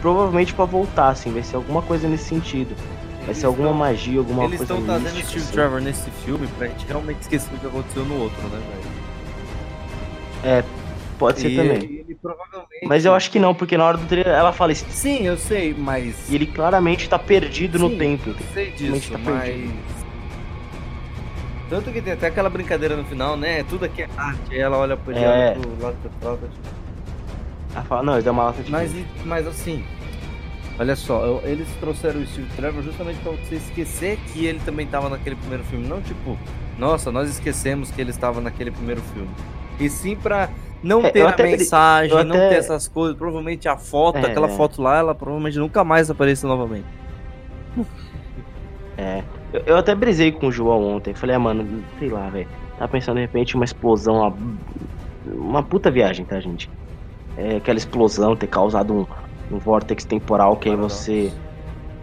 provavelmente 0.00 0.54
pra 0.54 0.64
voltar, 0.64 1.10
assim, 1.10 1.32
vai 1.32 1.42
ser 1.42 1.56
alguma 1.56 1.82
coisa 1.82 2.08
nesse 2.08 2.24
sentido. 2.24 2.74
Vai 3.24 3.34
ser 3.34 3.46
alguma 3.46 3.72
magia, 3.72 4.18
alguma 4.18 4.44
Eles 4.44 4.58
coisa 4.58 4.74
estão 4.74 4.86
trazendo 4.86 5.24
Steve 5.24 5.38
assim. 5.38 5.52
Trevor 5.52 5.80
nesse 5.80 6.10
filme 6.10 6.46
pra 6.58 6.66
gente 6.68 6.86
realmente 6.86 7.20
esquecer 7.20 7.54
o 7.54 7.58
que 7.58 7.66
aconteceu 7.66 8.04
no 8.04 8.22
outro, 8.22 8.42
né, 8.48 8.60
velho? 10.42 10.64
Pode 11.18 11.40
ser 11.40 11.50
E 11.50 11.56
também. 11.56 11.99
Ele 12.10 12.18
provavelmente. 12.20 12.86
Mas 12.86 13.04
eu 13.04 13.14
acho 13.14 13.30
que 13.30 13.38
não, 13.38 13.54
porque 13.54 13.76
na 13.76 13.84
hora 13.84 13.96
do 13.96 14.06
trailer 14.06 14.32
ela 14.34 14.52
fala 14.52 14.72
isso. 14.72 14.84
Sim, 14.90 15.26
eu 15.26 15.36
sei, 15.36 15.74
mas. 15.76 16.28
E 16.30 16.34
ele 16.34 16.46
claramente 16.46 17.08
tá 17.08 17.18
perdido 17.18 17.78
no 17.78 17.90
Sim, 17.90 17.98
tempo. 17.98 18.30
Eu 18.30 18.36
sei 18.52 18.70
disso, 18.72 19.12
tá 19.12 19.18
mas. 19.18 19.42
perdido. 19.44 19.74
Tanto 21.68 21.92
que 21.92 22.02
tem 22.02 22.12
até 22.14 22.26
aquela 22.26 22.50
brincadeira 22.50 22.96
no 22.96 23.04
final, 23.04 23.36
né? 23.36 23.62
Tudo 23.64 23.84
aqui 23.84 24.02
é 24.02 24.08
arte. 24.16 24.52
Aí 24.52 24.58
ela 24.58 24.76
olha 24.76 24.96
pro, 24.96 25.16
É. 25.16 25.52
pro 25.52 25.70
lado 25.82 25.96
da 26.02 26.10
troca. 26.20 26.48
Tipo... 26.48 26.68
Ela 27.72 27.84
fala, 27.84 28.02
não, 28.02 28.14
ele 28.14 28.22
deu 28.22 28.32
uma 28.32 28.44
lata 28.44 28.60
de 28.62 28.70
Mas, 28.72 28.92
e- 28.92 29.06
mas 29.24 29.46
assim. 29.46 29.84
Olha 30.80 30.96
só, 30.96 31.24
eu- 31.24 31.40
eles 31.44 31.68
trouxeram 31.78 32.20
o 32.20 32.26
Steve 32.26 32.48
Trevor 32.56 32.82
justamente 32.82 33.20
pra 33.20 33.32
você 33.32 33.54
esquecer 33.56 34.18
que 34.32 34.46
ele 34.46 34.58
também 34.64 34.86
tava 34.86 35.08
naquele 35.08 35.36
primeiro 35.36 35.62
filme. 35.64 35.86
Não 35.86 36.00
tipo, 36.02 36.36
nossa, 36.76 37.12
nós 37.12 37.28
esquecemos 37.30 37.90
que 37.92 38.00
ele 38.00 38.10
estava 38.10 38.40
naquele 38.40 38.72
primeiro 38.72 39.00
filme. 39.02 39.28
E 39.78 39.88
sim 39.88 40.16
pra 40.16 40.48
não 40.82 41.04
É, 41.04 41.10
ter 41.10 41.22
a 41.22 41.28
até- 41.30 41.42
mensagem, 41.44 42.16
eu 42.16 42.24
não 42.24 42.36
até- 42.36 42.48
ter 42.50 42.54
essas 42.56 42.88
coisas. 42.88 43.16
Provavelmente 43.16 43.68
a 43.68 43.76
foto, 43.76 44.18
É. 44.18 44.26
aquela 44.26 44.48
foto 44.48 44.80
lá, 44.82 44.98
ela 44.98 45.14
provavelmente 45.14 45.58
nunca 45.58 45.82
mais 45.84 46.10
apareça 46.10 46.46
novamente. 46.46 46.86
É. 48.96 49.22
Eu, 49.52 49.62
eu 49.66 49.76
até 49.76 49.94
brisei 49.94 50.30
com 50.32 50.46
o 50.48 50.52
João 50.52 50.96
ontem. 50.96 51.14
Falei, 51.14 51.36
ah, 51.36 51.38
mano, 51.38 51.82
sei 51.98 52.08
lá, 52.08 52.28
velho. 52.28 52.48
Tava 52.78 52.90
pensando 52.90 53.16
de 53.16 53.22
repente 53.22 53.54
uma 53.54 53.64
explosão, 53.64 54.16
uma, 54.16 54.34
uma 55.26 55.62
puta 55.62 55.90
viagem, 55.90 56.24
tá, 56.24 56.38
gente? 56.40 56.70
É, 57.36 57.56
aquela 57.56 57.78
explosão 57.78 58.36
ter 58.36 58.46
causado 58.46 58.92
um, 58.94 59.06
um 59.54 59.58
vórtex 59.58 60.04
temporal 60.04 60.56
que 60.56 60.68
aí 60.68 60.76
você 60.76 61.32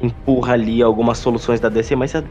empurra 0.01 0.53
ali 0.53 0.81
algumas 0.81 1.17
soluções 1.17 1.59
da 1.59 1.69
DC, 1.69 1.95
mas 1.95 2.11
você 2.11 2.23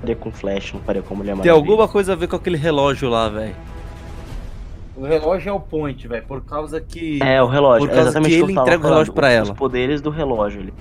faria 0.00 0.16
com 0.16 0.30
Flash, 0.30 0.72
não 0.72 0.80
faria 0.80 1.02
com 1.02 1.14
Mulher 1.14 1.36
Tem 1.38 1.50
alguma 1.50 1.88
coisa 1.88 2.12
a 2.12 2.16
ver 2.16 2.28
com 2.28 2.36
aquele 2.36 2.56
relógio 2.56 3.08
lá, 3.08 3.28
velho. 3.28 3.54
O 5.00 5.04
relógio 5.06 5.48
é 5.48 5.52
o 5.52 5.58
point, 5.60 6.06
velho, 6.06 6.24
por 6.26 6.42
causa 6.42 6.78
que. 6.78 7.18
É, 7.22 7.42
o 7.42 7.46
relógio. 7.46 7.86
Por 7.88 7.92
é 7.92 7.94
causa 7.94 8.10
exatamente 8.10 8.34
que 8.36 8.42
o 8.42 8.44
ele 8.44 8.52
entrega 8.52 8.86
o 8.86 8.90
relógio 8.90 9.12
pra 9.14 9.28
os- 9.28 9.32
ela. 9.32 9.42
Os 9.44 9.50
poderes 9.52 10.00
do 10.02 10.10
relógio 10.10 10.60
ali. 10.60 10.74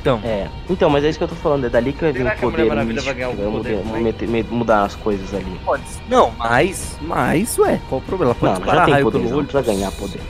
Então. 0.00 0.20
É. 0.24 0.48
Então, 0.68 0.88
mas 0.88 1.04
é 1.04 1.10
isso 1.10 1.18
que 1.18 1.24
eu 1.24 1.28
tô 1.28 1.34
falando. 1.34 1.66
É 1.66 1.68
dali 1.68 1.92
que 1.92 2.00
vai 2.00 2.12
vir 2.12 2.26
o 2.26 2.30
que 2.30 2.40
poder 2.40 2.74
místico, 2.84 3.04
vai 3.04 3.14
ganhar 3.14 3.14
que 3.14 3.22
algum 3.42 3.42
vai 3.42 3.52
poder 3.62 3.76
mudar, 3.76 3.88
também? 3.88 4.02
meter- 4.02 4.28
me- 4.28 4.42
mudar 4.44 4.82
as 4.84 4.94
coisas 4.96 5.34
ali. 5.34 5.60
Pode. 5.64 5.82
Não, 6.08 6.30
mas. 6.38 6.98
Mas, 7.02 7.58
ué, 7.58 7.80
qual 7.88 8.00
o 8.00 8.04
problema? 8.04 8.32
Ela 8.32 8.40
pode 8.40 8.60
Não, 8.66 8.74
já 8.74 8.84
tem 8.84 8.92
raio 8.94 9.04
poder, 9.04 9.18
pelo 9.18 9.36
não 9.36 9.44
precisa 9.44 9.62
ganhar 9.74 9.92
poder. 9.92 10.20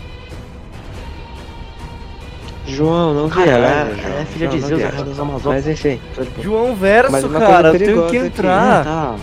João, 2.71 3.15
não 3.15 3.29
Cara, 3.29 3.45
viaja, 3.47 3.59
ela 3.67 3.95
João. 3.97 4.19
é 4.19 4.25
filha 4.25 4.49
de 4.49 4.61
Zeus, 4.61 4.73
a 4.73 4.77
viaja. 4.77 4.93
rainha 4.93 5.05
das 5.07 5.19
Amazonas. 5.21 5.65
Mas 5.65 5.69
enfim, 5.69 6.01
João 6.41 6.75
Verso, 6.75 7.13
Mas 7.13 7.25
uma 7.25 7.39
cara, 7.41 7.69
eu 7.69 7.79
tenho 7.79 8.07
que 8.09 8.17
aqui, 8.19 8.27
entrar. 8.27 8.85
tá. 8.85 9.17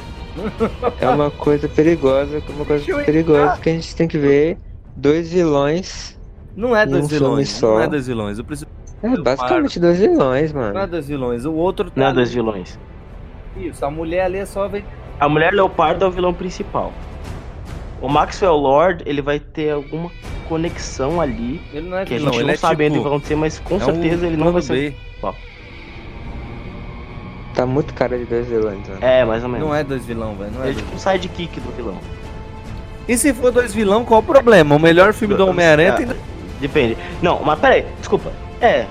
é 1.01 1.09
uma 1.09 1.31
coisa 1.31 1.67
perigosa, 1.67 2.41
uma 2.49 2.65
coisa 2.65 2.85
Deixa 2.85 3.03
perigosa 3.03 3.57
que 3.61 3.69
a 3.69 3.73
gente 3.73 3.95
tem 3.95 4.07
que 4.07 4.17
ver 4.17 4.57
dois 4.95 5.31
vilões. 5.31 6.17
Não 6.55 6.75
é 6.75 6.85
dois 6.85 7.05
um 7.05 7.07
vilões. 7.07 7.49
só. 7.49 7.75
Não 7.75 7.81
é 7.81 7.87
dois 7.87 8.07
vilões. 8.07 8.37
Eu 8.39 8.43
preciso. 8.45 8.67
É 9.03 9.07
Eu 9.07 9.23
basicamente 9.23 9.79
dois 9.79 9.99
vilões, 9.99 10.51
Não 10.53 10.61
é 10.63 10.73
mano. 10.73 10.87
dois 10.87 11.07
vilões. 11.07 11.45
O 11.45 11.53
outro 11.53 11.85
tá. 11.85 11.91
Não 11.95 12.07
é 12.07 12.13
dois 12.13 12.33
vilões. 12.33 12.79
Isso, 13.55 13.85
a 13.85 13.91
mulher 13.91 14.25
ali 14.25 14.37
é 14.39 14.45
só. 14.45 14.69
A 15.19 15.29
Mulher 15.29 15.51
Leopardo 15.53 16.05
é 16.05 16.07
o 16.07 16.11
vilão 16.11 16.33
principal. 16.33 16.91
O 18.01 18.07
Maxwell 18.07 18.55
Lord, 18.55 19.03
ele 19.07 19.21
vai 19.21 19.39
ter 19.39 19.71
alguma 19.71 20.11
conexão 20.47 21.19
ali, 21.21 21.59
Ele 21.73 21.89
não 21.89 21.97
é 21.97 22.05
que 22.05 22.13
a 22.13 22.19
gente 22.19 22.35
ele 22.35 22.43
não 22.45 22.53
é 22.53 22.57
sabe 22.57 22.83
ainda 22.85 22.95
o 22.95 22.97
que 22.97 22.99
tipo. 22.99 23.09
vai 23.09 23.17
acontecer, 23.17 23.35
mas 23.35 23.59
com 23.59 23.75
é 23.75 23.77
um 23.77 23.79
certeza 23.85 24.25
ele 24.27 24.37
não 24.37 24.51
vai 24.51 24.61
ser... 24.61 24.95
Tá 27.53 27.65
muito 27.65 27.93
cara 27.95 28.17
de 28.17 28.25
dois 28.25 28.47
vilões, 28.47 28.87
mano. 28.87 28.99
É, 29.01 29.25
mais 29.25 29.43
ou 29.43 29.49
menos. 29.49 29.67
Não 29.67 29.73
é 29.75 29.83
dois 29.83 30.05
vilão, 30.05 30.35
velho. 30.35 30.51
Não 30.51 30.63
é 30.63 30.69
Ele 30.69 30.71
é 30.71 30.73
dois 30.73 30.85
tipo 30.85 30.95
um 30.95 30.99
sidekick 30.99 31.59
do 31.59 31.71
vilão. 31.75 31.97
E 33.07 33.17
se 33.17 33.33
for 33.33 33.51
dois 33.51 33.73
vilão, 33.73 34.05
qual 34.05 34.19
o 34.19 34.23
problema? 34.23 34.75
O 34.75 34.79
melhor 34.79 35.11
filme 35.13 35.33
do 35.33 35.47
Homem-Aranha 35.47 35.93
tem. 35.93 36.07
Ah, 36.09 36.15
Depende. 36.59 36.95
Não, 37.21 37.41
mas 37.43 37.57
peraí, 37.59 37.85
desculpa. 37.99 38.31
É. 38.61 38.85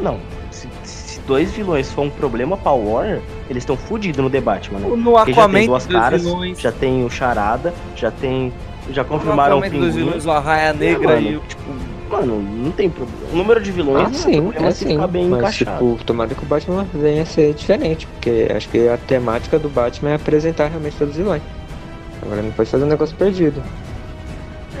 Não. 0.00 0.18
Se, 0.50 0.68
se 0.84 1.20
dois 1.20 1.50
vilões 1.52 1.90
for 1.92 2.02
um 2.02 2.10
problema 2.10 2.56
pra 2.58 2.72
Warner, 2.72 3.22
eles 3.48 3.62
estão 3.62 3.76
fodidos 3.76 4.22
no 4.22 4.28
debate, 4.28 4.72
mano. 4.72 4.96
No 4.96 5.12
Porque 5.12 5.32
já 5.32 5.40
Aquaman 5.42 5.58
tem 5.58 5.66
duas 5.66 5.86
dois 5.86 6.02
caras, 6.02 6.22
vilões. 6.24 6.60
já 6.60 6.72
tem 6.72 7.04
o 7.04 7.10
Charada, 7.10 7.72
já 7.96 8.10
tem. 8.10 8.52
Já 8.90 9.04
confirmaram 9.04 9.56
o 9.56 9.58
Aquaman 9.58 9.78
dos 9.80 9.88
Pinguim. 9.94 10.04
vilões, 10.06 10.26
o 10.26 10.30
Arraia 10.30 10.72
Negra 10.72 11.14
mano, 11.14 11.28
e 11.30 11.36
o. 11.36 11.40
tipo, 11.40 11.62
mano, 12.10 12.40
não 12.42 12.70
tem 12.72 12.88
problema. 12.88 13.18
O 13.32 13.36
número 13.36 13.60
de 13.62 13.70
vilões 13.70 14.00
Ah, 14.06 14.08
não 14.08 14.14
sim, 14.14 14.38
é 14.38 14.40
problema 14.40 14.68
é 14.68 14.70
se 14.70 14.84
sim. 14.84 15.06
bem 15.08 15.28
Mas, 15.28 15.38
encaixado. 15.40 15.72
tipo, 15.94 16.04
tomara 16.04 16.34
que 16.34 16.42
o 16.42 16.46
Batman 16.46 16.86
venha 16.94 17.22
a 17.22 17.26
ser 17.26 17.52
diferente, 17.54 18.06
porque 18.06 18.48
acho 18.54 18.68
que 18.68 18.88
a 18.88 18.96
temática 18.96 19.58
do 19.58 19.68
Batman 19.68 20.10
é 20.10 20.14
apresentar 20.14 20.68
realmente 20.68 20.96
todos 20.96 21.12
os 21.12 21.18
vilões. 21.18 21.42
Agora 22.22 22.42
não 22.42 22.50
pode 22.50 22.70
fazer 22.70 22.84
um 22.84 22.88
negócio 22.88 23.14
perdido. 23.16 23.62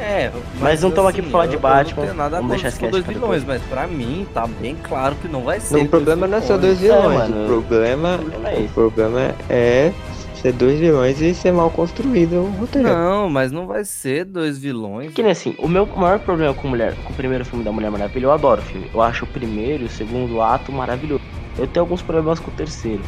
É, 0.00 0.30
Mas 0.60 0.80
não 0.80 0.90
tamo 0.92 1.08
aqui 1.08 1.20
pra 1.20 1.30
falar 1.30 1.46
de 1.46 1.54
eu- 1.54 1.60
Batman, 1.60 1.90
Eu 1.90 1.96
não 1.96 2.04
tenho 2.04 2.16
nada 2.16 2.36
vamos 2.36 2.50
deixar 2.52 2.68
esse 2.68 2.86
dois 2.88 3.04
vilões, 3.04 3.42
mas 3.44 3.60
pra 3.62 3.86
mim 3.86 4.26
tá 4.32 4.46
bem 4.46 4.76
claro 4.80 5.16
que 5.20 5.26
não 5.26 5.42
vai 5.42 5.58
ser. 5.60 5.76
Não, 5.76 5.82
o 5.84 5.88
problema 5.88 6.26
não 6.26 6.38
é 6.38 6.40
ser 6.40 6.56
dois 6.56 6.78
vilões. 6.78 7.02
vilões, 7.02 7.28
mano. 7.30 7.44
o 7.44 7.46
problema, 7.48 8.20
O 8.64 8.68
problema 8.68 9.34
é 9.50 9.92
é 10.38 10.42
ser 10.42 10.52
dois 10.52 10.78
vilões 10.78 11.20
e 11.20 11.34
ser 11.34 11.52
mal 11.52 11.70
construído 11.70 12.34
o 12.34 12.50
roteiro. 12.50 12.88
Não, 12.88 13.28
mas 13.28 13.50
não 13.50 13.66
vai 13.66 13.84
ser 13.84 14.24
dois 14.24 14.58
vilões. 14.58 15.12
Que 15.12 15.22
nem 15.22 15.32
assim, 15.32 15.54
o 15.58 15.68
meu 15.68 15.84
maior 15.86 16.18
problema 16.20 16.54
com 16.54 16.68
mulher, 16.68 16.94
com 17.04 17.12
o 17.12 17.16
primeiro 17.16 17.44
filme 17.44 17.64
da 17.64 17.72
Mulher 17.72 17.90
Maravilha, 17.90 18.26
eu 18.26 18.32
adoro 18.32 18.60
o 18.60 18.64
filme. 18.64 18.88
Eu 18.94 19.02
acho 19.02 19.24
o 19.24 19.28
primeiro 19.28 19.82
e 19.82 19.86
o 19.86 19.90
segundo 19.90 20.40
ato 20.40 20.72
maravilhoso. 20.72 21.22
Eu 21.58 21.66
tenho 21.66 21.84
alguns 21.84 22.02
problemas 22.02 22.38
com 22.38 22.50
o 22.50 22.54
terceiro. 22.54 23.02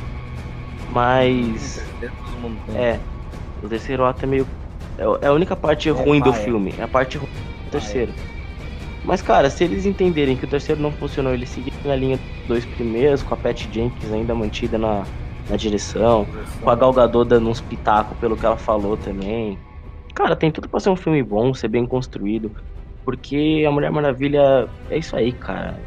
Mas. 0.93 1.85
É. 2.75 2.99
O 3.63 3.69
terceiro 3.69 4.05
ato 4.05 4.25
é 4.25 4.27
meio. 4.27 4.47
É 4.99 5.27
é 5.27 5.29
a 5.29 5.33
única 5.33 5.55
parte 5.55 5.89
ruim 5.89 6.21
do 6.21 6.33
paia. 6.33 6.45
filme. 6.45 6.75
É 6.79 6.83
a 6.83 6.89
parte 6.89 7.17
ruim 7.17 7.31
do 7.67 7.71
terceiro. 7.71 8.13
Mas, 9.05 9.23
cara, 9.23 9.49
se 9.49 9.65
eles 9.65 9.87
entenderem 9.87 10.37
que 10.37 10.45
o 10.45 10.49
terceiro 10.49 10.81
não 10.81 10.93
funcionou, 10.93 11.33
eles 11.33 11.49
seguirem 11.49 11.79
na 11.85 11.97
linha 11.97 12.17
dos 12.17 12.49
dois 12.49 12.65
primeiros, 12.67 13.23
com 13.23 13.33
a 13.33 13.37
Pat 13.37 13.67
Jenkins 13.73 14.13
ainda 14.13 14.35
mantida 14.35 14.77
na, 14.77 15.05
na 15.51 15.57
direção, 15.57 16.27
com 16.63 16.71
a 16.71 16.75
Gal 16.75 16.93
Gadot 16.93 17.29
dando 17.29 17.49
uns 17.49 17.61
pitacos 17.61 18.17
pelo 18.19 18.37
que 18.37 18.47
ela 18.47 18.57
falou 18.57 18.97
também. 18.97 19.59
Cara, 20.15 20.37
tem 20.37 20.51
tudo 20.51 20.69
pra 20.69 20.81
ser 20.81 20.91
um 20.91 20.97
filme 20.97 21.23
bom, 21.23 21.53
ser 21.53 21.69
bem 21.69 21.87
construído. 21.87 22.51
Porque 23.05 23.65
a 23.67 23.71
Mulher 23.71 23.91
Maravilha 23.91 24.69
é 24.91 24.99
isso 24.99 25.17
aí, 25.17 25.33
cara. 25.33 25.79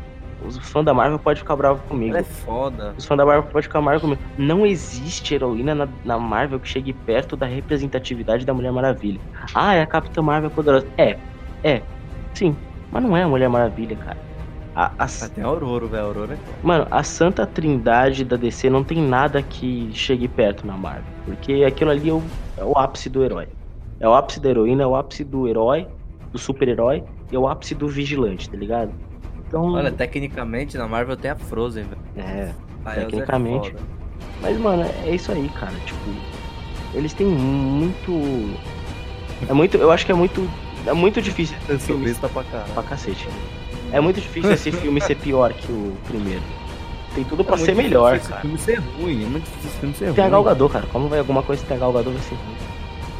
Os 0.46 0.58
fãs 0.58 0.84
da 0.84 0.94
Marvel 0.94 1.20
podem 1.20 1.40
ficar 1.40 1.56
bravos 1.56 1.82
comigo. 1.88 2.12
Ela 2.12 2.20
é 2.20 2.24
foda. 2.24 2.94
Os 2.98 3.06
fãs 3.06 3.18
da 3.18 3.26
Marvel 3.26 3.44
podem 3.44 3.64
ficar 3.64 3.82
bravos 3.82 4.02
comigo. 4.02 4.22
Não 4.38 4.66
existe 4.66 5.36
heroína 5.36 5.74
na, 5.74 5.88
na 6.04 6.20
Marvel 6.20 6.60
que 6.60 6.68
chegue 6.68 6.92
perto 6.92 7.38
da 7.38 7.46
representatividade 7.46 8.46
da 8.46 8.54
Mulher 8.54 8.72
Maravilha. 8.72 9.22
Ah, 9.54 9.74
é 9.74 9.82
a 9.82 9.86
Capitã 9.86 10.22
Marvel 10.22 10.50
poderosa. 10.50 10.88
É, 10.98 11.18
é, 11.64 11.82
sim. 12.34 12.56
Mas 12.92 13.04
não 13.04 13.16
é 13.16 13.24
a 13.24 13.28
Mulher 13.28 13.50
Maravilha, 13.50 13.96
cara. 13.96 14.18
A, 14.76 14.92
a- 14.98 15.30
tem 15.30 15.44
a 15.44 15.48
Aurora, 15.48 15.86
velho. 15.86 16.06
Aurora 16.06 16.34
é. 16.34 16.38
Mano, 16.66 16.88
a 16.90 17.04
Santa 17.04 17.46
Trindade 17.46 18.24
da 18.24 18.36
DC 18.36 18.70
não 18.70 18.84
tem 18.84 19.02
nada 19.02 19.42
que 19.42 19.90
chegue 19.94 20.28
perto 20.28 20.66
na 20.66 20.76
Marvel. 20.76 21.04
Porque 21.26 21.64
aquilo 21.64 21.92
ali 21.92 22.10
é 22.10 22.14
o, 22.14 22.24
é 22.58 22.64
o 22.64 22.78
ápice 22.78 23.10
do 23.10 23.24
herói. 23.24 23.48
É 24.00 24.08
o 24.08 24.14
ápice 24.14 24.40
da 24.40 24.50
heroína, 24.50 24.84
é 24.84 24.88
o 24.88 24.96
ápice 24.96 25.24
do 25.24 25.48
herói. 25.48 25.88
do 26.32 26.40
super-herói 26.40 27.04
e 27.32 27.36
é 27.36 27.40
o 27.40 27.48
ápice 27.48 27.76
do 27.76 27.88
vigilante, 27.88 28.50
tá 28.50 28.58
ligado? 28.58 28.92
Então, 29.48 29.74
Olha, 29.74 29.92
tecnicamente 29.92 30.76
na 30.78 30.88
Marvel 30.88 31.16
tem 31.16 31.30
a 31.30 31.36
Frozen, 31.36 31.84
velho. 31.84 32.02
é. 32.18 32.52
É 32.86 32.92
Tecnicamente. 32.96 33.72
foda. 33.72 33.84
Mas, 34.42 34.58
mano, 34.58 34.84
é 35.06 35.14
isso 35.16 35.32
aí, 35.32 35.48
cara. 35.50 35.72
Tipo, 35.86 36.00
eles 36.94 37.14
têm 37.14 37.28
muito. 37.28 38.12
É 39.48 39.54
muito. 39.54 39.78
Eu 39.78 39.92
acho 39.92 40.06
que 40.06 40.12
é 40.12 40.16
muito. 40.16 40.50
É 40.86 40.92
muito 40.92 41.22
difícil 41.22 41.56
filme 41.60 41.80
Sulista 41.80 42.28
pra 42.28 42.44
pra 42.44 42.84
cacete. 42.84 43.28
É 43.94 44.00
muito 44.02 44.20
difícil 44.20 44.52
esse 44.52 44.72
filme 44.72 45.00
ser 45.00 45.16
pior 45.16 45.54
que 45.54 45.72
o 45.72 45.94
primeiro. 46.08 46.42
Tem 47.16 47.24
tudo 47.24 47.44
pra 47.44 47.56
É 47.56 47.60
ser 47.60 47.76
melhor, 47.76 48.20
cara. 48.20 48.32
Esse 48.34 48.42
filme 48.42 48.58
ser 48.58 48.80
ruim, 49.00 49.24
é 49.24 49.28
muito 49.28 49.44
difícil 49.44 49.70
esse 49.70 49.80
filme 49.80 49.96
ser 49.96 50.06
ruim. 50.06 50.14
Tem 50.16 50.24
a 50.26 50.30
Gal 50.30 50.44
Gadot, 50.44 50.74
cara. 50.74 50.86
Como 50.92 51.08
vai 51.08 51.20
alguma 51.20 51.44
coisa 51.44 51.62
que 51.62 51.68
tem 51.68 51.78
a 51.78 51.80
Gal 51.80 51.94
Gadot 51.94 52.12
vai 52.12 52.22
ser 52.24 52.36
ruim? 52.36 52.56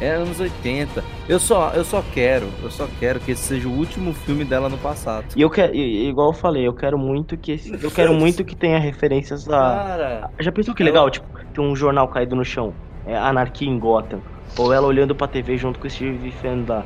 É 0.00 0.10
anos 0.10 0.40
80. 0.40 1.04
Eu 1.28 1.38
só, 1.38 1.70
eu 1.72 1.84
só 1.84 2.02
quero, 2.12 2.48
eu 2.64 2.70
só 2.70 2.88
quero 2.98 3.20
que 3.20 3.30
esse 3.30 3.42
seja 3.42 3.68
o 3.68 3.72
último 3.72 4.12
filme 4.12 4.44
dela 4.44 4.68
no 4.68 4.76
passado. 4.76 5.24
E 5.36 5.40
eu 5.40 5.48
quero, 5.48 5.72
igual 5.74 6.30
eu 6.30 6.32
falei, 6.32 6.66
eu 6.66 6.72
quero 6.74 6.98
muito 6.98 7.36
que 7.36 7.52
esse- 7.52 7.72
eu 7.80 7.90
quero 7.92 8.12
muito 8.12 8.44
que 8.44 8.56
tenha 8.56 8.78
referências 8.80 9.48
a 9.48 9.52
Cara, 9.52 10.30
Já 10.40 10.50
pensou 10.50 10.74
que 10.74 10.82
legal, 10.82 11.08
tipo, 11.08 11.26
ter 11.54 11.60
um 11.60 11.76
jornal 11.76 12.08
caído 12.08 12.34
no 12.34 12.44
chão? 12.44 12.74
É 13.06 13.16
Anarquia 13.16 13.68
em 13.68 13.78
Gotham. 13.78 14.20
Ou 14.58 14.72
ela 14.72 14.86
olhando 14.88 15.14
pra 15.14 15.28
TV 15.28 15.56
junto 15.56 15.78
com 15.78 15.86
o 15.86 15.90
Steve 15.90 16.32
lá. 16.68 16.84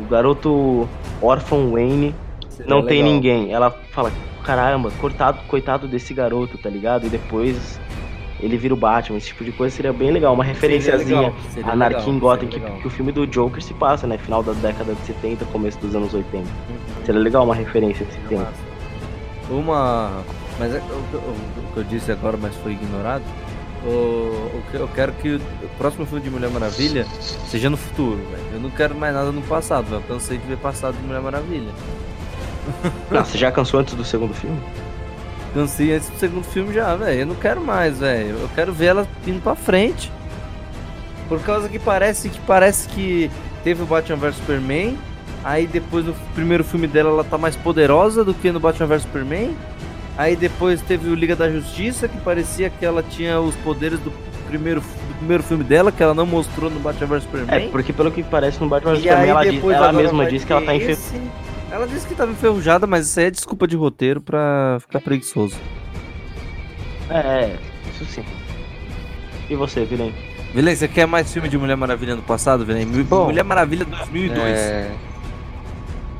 O 0.00 0.08
garoto 0.08 0.88
órfão 1.20 1.72
Wayne 1.72 2.14
seria 2.58 2.74
não 2.74 2.84
tem 2.84 2.98
legal. 3.02 3.12
ninguém. 3.14 3.52
Ela 3.52 3.70
fala, 3.90 4.12
caramba, 4.44 4.90
cortado, 5.00 5.38
coitado 5.48 5.88
desse 5.88 6.12
garoto, 6.12 6.58
tá 6.58 6.68
ligado? 6.68 7.06
E 7.06 7.08
depois 7.08 7.80
ele 8.40 8.56
vira 8.56 8.72
o 8.74 8.76
Batman. 8.76 9.16
Esse 9.18 9.28
tipo 9.28 9.42
de 9.44 9.50
coisa 9.52 9.74
seria 9.74 9.92
bem 9.92 10.10
legal. 10.10 10.34
Uma 10.34 10.44
referenciazinha. 10.44 11.32
seria 11.50 11.72
Anarquia 11.72 12.12
em 12.12 12.18
Gotham, 12.18 12.48
que, 12.48 12.60
que 12.60 12.86
o 12.86 12.90
filme 12.90 13.10
do 13.12 13.26
Joker 13.26 13.62
se 13.62 13.72
passa, 13.74 14.06
né? 14.06 14.18
Final 14.18 14.42
da 14.42 14.52
década 14.52 14.94
de 14.94 15.00
70, 15.06 15.44
começo 15.46 15.78
dos 15.78 15.94
anos 15.96 16.12
80. 16.14 16.38
Uhum. 16.38 16.44
Seria 17.04 17.20
legal 17.20 17.44
uma 17.44 17.54
referência 17.54 18.06
a 18.06 18.08
esse 18.08 18.18
filme. 18.28 18.46
Uma. 19.50 20.22
Mas 20.58 20.74
é, 20.74 20.78
o, 20.78 21.16
o- 21.16 21.30
o 21.70 21.72
que 21.72 21.76
eu 21.78 21.84
disse 21.84 22.12
agora, 22.12 22.36
mas 22.40 22.54
foi 22.56 22.72
ignorado. 22.72 23.22
O, 23.84 23.88
o 24.58 24.62
que 24.70 24.76
eu 24.76 24.88
quero 24.88 25.12
que 25.12 25.36
o 25.36 25.40
próximo 25.78 26.04
filme 26.04 26.22
de 26.22 26.28
Mulher 26.30 26.50
Maravilha 26.50 27.06
seja 27.46 27.70
no 27.70 27.76
futuro, 27.76 28.16
velho. 28.30 28.42
Eu 28.54 28.60
não 28.60 28.70
quero 28.70 28.94
mais 28.94 29.14
nada 29.14 29.30
no 29.30 29.40
passado, 29.42 29.84
velho. 29.86 30.02
Eu 30.02 30.14
cansei 30.14 30.36
de 30.36 30.46
ver 30.48 30.56
passado 30.58 30.96
de 30.96 31.06
Mulher 31.06 31.22
Maravilha. 31.22 31.70
Não, 33.10 33.24
você 33.24 33.38
já 33.38 33.50
cansou 33.50 33.80
antes 33.80 33.94
do 33.94 34.04
segundo 34.04 34.34
filme? 34.34 34.58
Cansei 35.54 35.94
antes 35.94 36.08
do 36.10 36.18
segundo 36.18 36.44
filme 36.44 36.72
já, 36.74 36.94
velho. 36.94 37.20
Eu 37.20 37.26
não 37.26 37.34
quero 37.34 37.60
mais, 37.60 37.98
velho. 37.98 38.36
Eu 38.40 38.50
quero 38.54 38.72
ver 38.72 38.86
ela 38.86 39.08
indo 39.26 39.40
pra 39.40 39.54
frente. 39.54 40.12
Por 41.28 41.40
causa 41.40 41.68
que 41.68 41.78
parece 41.78 42.28
que 42.28 42.38
parece 42.40 42.88
que 42.88 43.30
teve 43.64 43.82
o 43.82 43.86
Batman 43.86 44.16
vs 44.16 44.36
Superman. 44.36 44.96
Aí 45.42 45.66
depois 45.66 46.04
no 46.04 46.12
primeiro 46.34 46.62
filme 46.64 46.86
dela 46.86 47.10
ela 47.10 47.24
tá 47.24 47.38
mais 47.38 47.56
poderosa 47.56 48.22
do 48.24 48.34
que 48.34 48.50
no 48.52 48.60
Batman 48.60 48.86
vs 48.86 49.02
Superman. 49.02 49.56
Aí 50.18 50.36
depois 50.36 50.80
teve 50.82 51.08
o 51.08 51.14
Liga 51.14 51.34
da 51.36 51.48
Justiça, 51.50 52.08
que 52.08 52.18
parecia 52.18 52.68
que 52.68 52.84
ela 52.84 53.02
tinha 53.02 53.40
os 53.40 53.54
poderes 53.56 53.98
do 54.00 54.12
primeiro, 54.48 54.80
do 54.80 55.14
primeiro 55.18 55.42
filme 55.42 55.62
dela, 55.64 55.92
que 55.92 56.02
ela 56.02 56.12
não 56.14 56.26
mostrou 56.26 56.68
no 56.68 56.80
Batman 56.80 57.06
vs 57.06 57.22
Superman. 57.24 57.54
É, 57.66 57.68
porque 57.68 57.92
pelo 57.92 58.10
que 58.10 58.22
parece 58.22 58.60
no 58.60 58.68
Batman 58.68 58.92
vs 58.92 59.02
Superman, 59.02 59.30
ela, 59.30 59.44
diz- 59.50 59.64
ela 59.76 59.92
mesma 59.92 60.26
disse 60.26 60.46
que 60.46 60.52
ela 60.52 60.60
tá 60.62 60.72
ter 60.72 60.76
enfer... 60.90 60.96
Ela 61.70 61.86
disse 61.86 62.06
que 62.06 62.14
tava 62.14 62.32
enferrujada, 62.32 62.86
mas 62.86 63.06
isso 63.06 63.20
aí 63.20 63.26
é 63.26 63.30
desculpa 63.30 63.66
de 63.66 63.76
roteiro 63.76 64.20
pra 64.20 64.78
ficar 64.80 65.00
preguiçoso. 65.00 65.56
É, 67.10 67.18
é, 67.18 67.56
isso 67.92 68.04
sim. 68.06 68.24
E 69.50 69.54
você, 69.56 69.84
Vilém? 69.84 70.14
Vilém, 70.54 70.74
você 70.74 70.88
quer 70.88 71.06
mais 71.06 71.30
filme 71.32 71.48
de 71.48 71.58
Mulher 71.58 71.76
Maravilha 71.76 72.16
no 72.16 72.22
passado, 72.22 72.64
Vilém? 72.64 72.86
Mulher 72.86 73.44
Maravilha 73.44 73.84
2002. 73.84 74.40
É, 74.58 74.90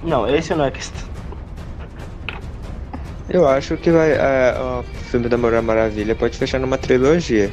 Não, 0.02 0.28
esse 0.28 0.54
não 0.54 0.64
é 0.66 0.70
questão. 0.70 1.08
eu 3.30 3.46
acho 3.48 3.76
que 3.78 3.90
vai, 3.90 4.12
é, 4.12 4.54
o 4.58 4.82
filme 5.10 5.28
da 5.28 5.36
Mulher 5.38 5.62
Maravilha 5.62 6.14
pode 6.14 6.36
fechar 6.36 6.58
numa 6.60 6.76
trilogia. 6.78 7.50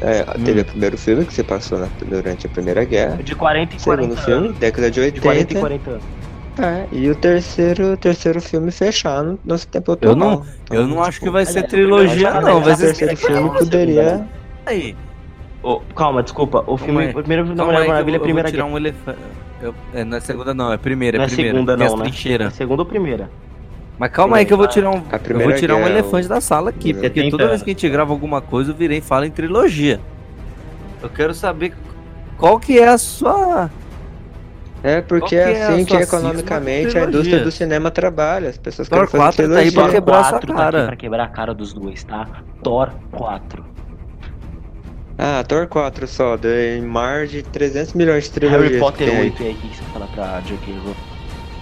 É, 0.00 0.22
Teve 0.44 0.60
o 0.60 0.64
primeiro 0.64 0.96
filme 0.98 1.24
que 1.24 1.34
se 1.34 1.42
passou 1.42 1.78
na- 1.78 1.88
durante 2.04 2.46
a 2.46 2.50
Primeira 2.50 2.84
Guerra. 2.84 3.16
De 3.22 3.34
40 3.34 3.74
e 3.76 3.80
40 3.80 4.02
Segundo 4.14 4.24
filme, 4.24 4.46
anos. 4.48 4.58
década 4.58 4.90
de 4.90 5.10
De 5.10 5.20
40 5.20 5.54
e 5.54 5.56
80. 5.56 5.60
40 5.60 5.90
anos. 5.90 6.04
É, 6.58 6.86
e 6.90 7.08
o 7.08 7.14
terceiro, 7.14 7.92
o 7.92 7.96
terceiro 7.96 8.40
filme 8.40 8.70
fechar 8.72 9.22
no 9.22 9.38
nosso 9.44 9.68
tempo 9.68 9.92
Eu 9.92 9.94
atual. 9.94 10.16
não, 10.16 10.32
Então, 10.64 10.76
eu 10.76 10.86
não 10.88 11.02
acho 11.02 11.20
que 11.20 11.30
vai 11.30 11.44
ser 11.46 11.58
aliás, 11.58 11.70
trilogia, 11.70 12.40
não. 12.40 12.60
Vai 12.60 12.72
o 12.72 12.76
ser 12.76 12.86
terceiro 12.96 13.16
filme 13.16 13.50
poderia. 13.58 14.26
aí. 14.66 14.96
Ô, 15.62 15.80
calma, 15.94 16.22
desculpa. 16.22 16.64
O, 16.66 16.76
filme, 16.76 17.04
aí. 17.04 17.10
o 17.10 17.14
primeiro 17.14 17.42
filme 17.44 17.56
da 17.56 17.62
Calma 17.64 17.72
Mulher 17.72 17.78
aí 17.82 17.86
eu 17.86 17.92
Maravilha 17.92 18.14
é 18.14 18.18
a 18.18 18.18
eu 18.18 18.22
primeira 18.22 18.48
vou 18.48 18.52
tirar 18.52 18.64
guerra. 18.64 18.74
um 18.74 18.76
elefante. 18.78 19.18
Eu- 19.60 19.74
é, 19.92 20.04
não 20.04 20.16
é 20.16 20.20
segunda, 20.20 20.54
não. 20.54 20.72
É 20.72 20.76
primeira. 20.76 21.18
Não 21.18 21.24
É 21.24 21.26
é 21.26 21.30
primeira. 21.30 21.52
segunda, 21.56 21.76
não, 21.76 21.96
né? 21.96 22.10
É 22.46 22.50
segunda 22.50 22.82
ou 22.82 22.86
primeira? 22.86 23.30
Mas 23.98 24.12
calma 24.12 24.36
aí 24.36 24.44
que 24.44 24.52
eu 24.52 24.56
vou 24.56 24.68
tirar 24.68 24.90
um. 24.90 25.02
Eu 25.28 25.40
vou 25.40 25.52
tirar 25.54 25.74
um 25.74 25.78
guerra, 25.78 25.90
elefante 25.90 26.28
da 26.28 26.40
sala 26.40 26.70
aqui, 26.70 26.94
porque 26.94 27.30
toda 27.30 27.48
vez 27.48 27.62
que 27.62 27.70
a 27.70 27.72
gente 27.72 27.88
grava 27.88 28.12
alguma 28.12 28.40
coisa, 28.40 28.70
eu 28.70 28.74
virei 28.76 28.98
e 28.98 29.00
falo 29.00 29.24
em 29.24 29.30
trilogia. 29.30 29.98
Eu 31.02 31.08
quero 31.08 31.34
saber 31.34 31.72
qual 32.36 32.60
que 32.60 32.78
é 32.78 32.88
a 32.88 32.98
sua. 32.98 33.68
É 34.82 35.00
porque 35.00 35.34
é 35.34 35.52
é 35.52 35.66
assim 35.66 35.84
que 35.84 35.94
economicamente 35.96 36.96
a 36.96 37.04
indústria 37.04 37.40
do 37.42 37.50
cinema 37.50 37.90
trabalha. 37.90 38.48
As 38.48 38.56
pessoas 38.58 38.88
Thor 38.88 39.08
querem 39.08 39.10
fazer 39.10 39.42
4 39.48 39.54
tá 39.54 39.58
aí 39.60 39.72
pra 39.72 39.88
quebrar 39.88 40.20
essa 40.20 40.30
4 40.30 40.54
tá 40.54 40.62
aqui 40.68 40.86
pra 40.86 40.96
quebrar 40.96 41.24
a 41.24 41.28
cara 41.28 41.52
dos 41.54 41.72
dois, 41.72 42.04
tá? 42.04 42.26
Thor 42.62 42.90
4. 43.10 43.64
Ah, 45.18 45.42
Thor 45.46 45.66
4 45.66 46.06
só, 46.06 46.36
de- 46.36 46.76
em 46.78 46.82
mar 46.82 47.26
de 47.26 47.42
300 47.42 47.92
milhões 47.94 48.24
de 48.24 48.30
trilogias. 48.30 48.62
Harry 48.70 48.78
Potter 48.78 49.08
tem 49.08 49.16
aí. 49.16 49.22
8, 49.24 49.42
e 49.42 49.46
aí 49.46 49.52
o 49.52 49.56
que 49.56 49.76
você 49.76 49.82
fala 49.92 50.06
pra 50.14 50.40
J.K. 50.42 50.74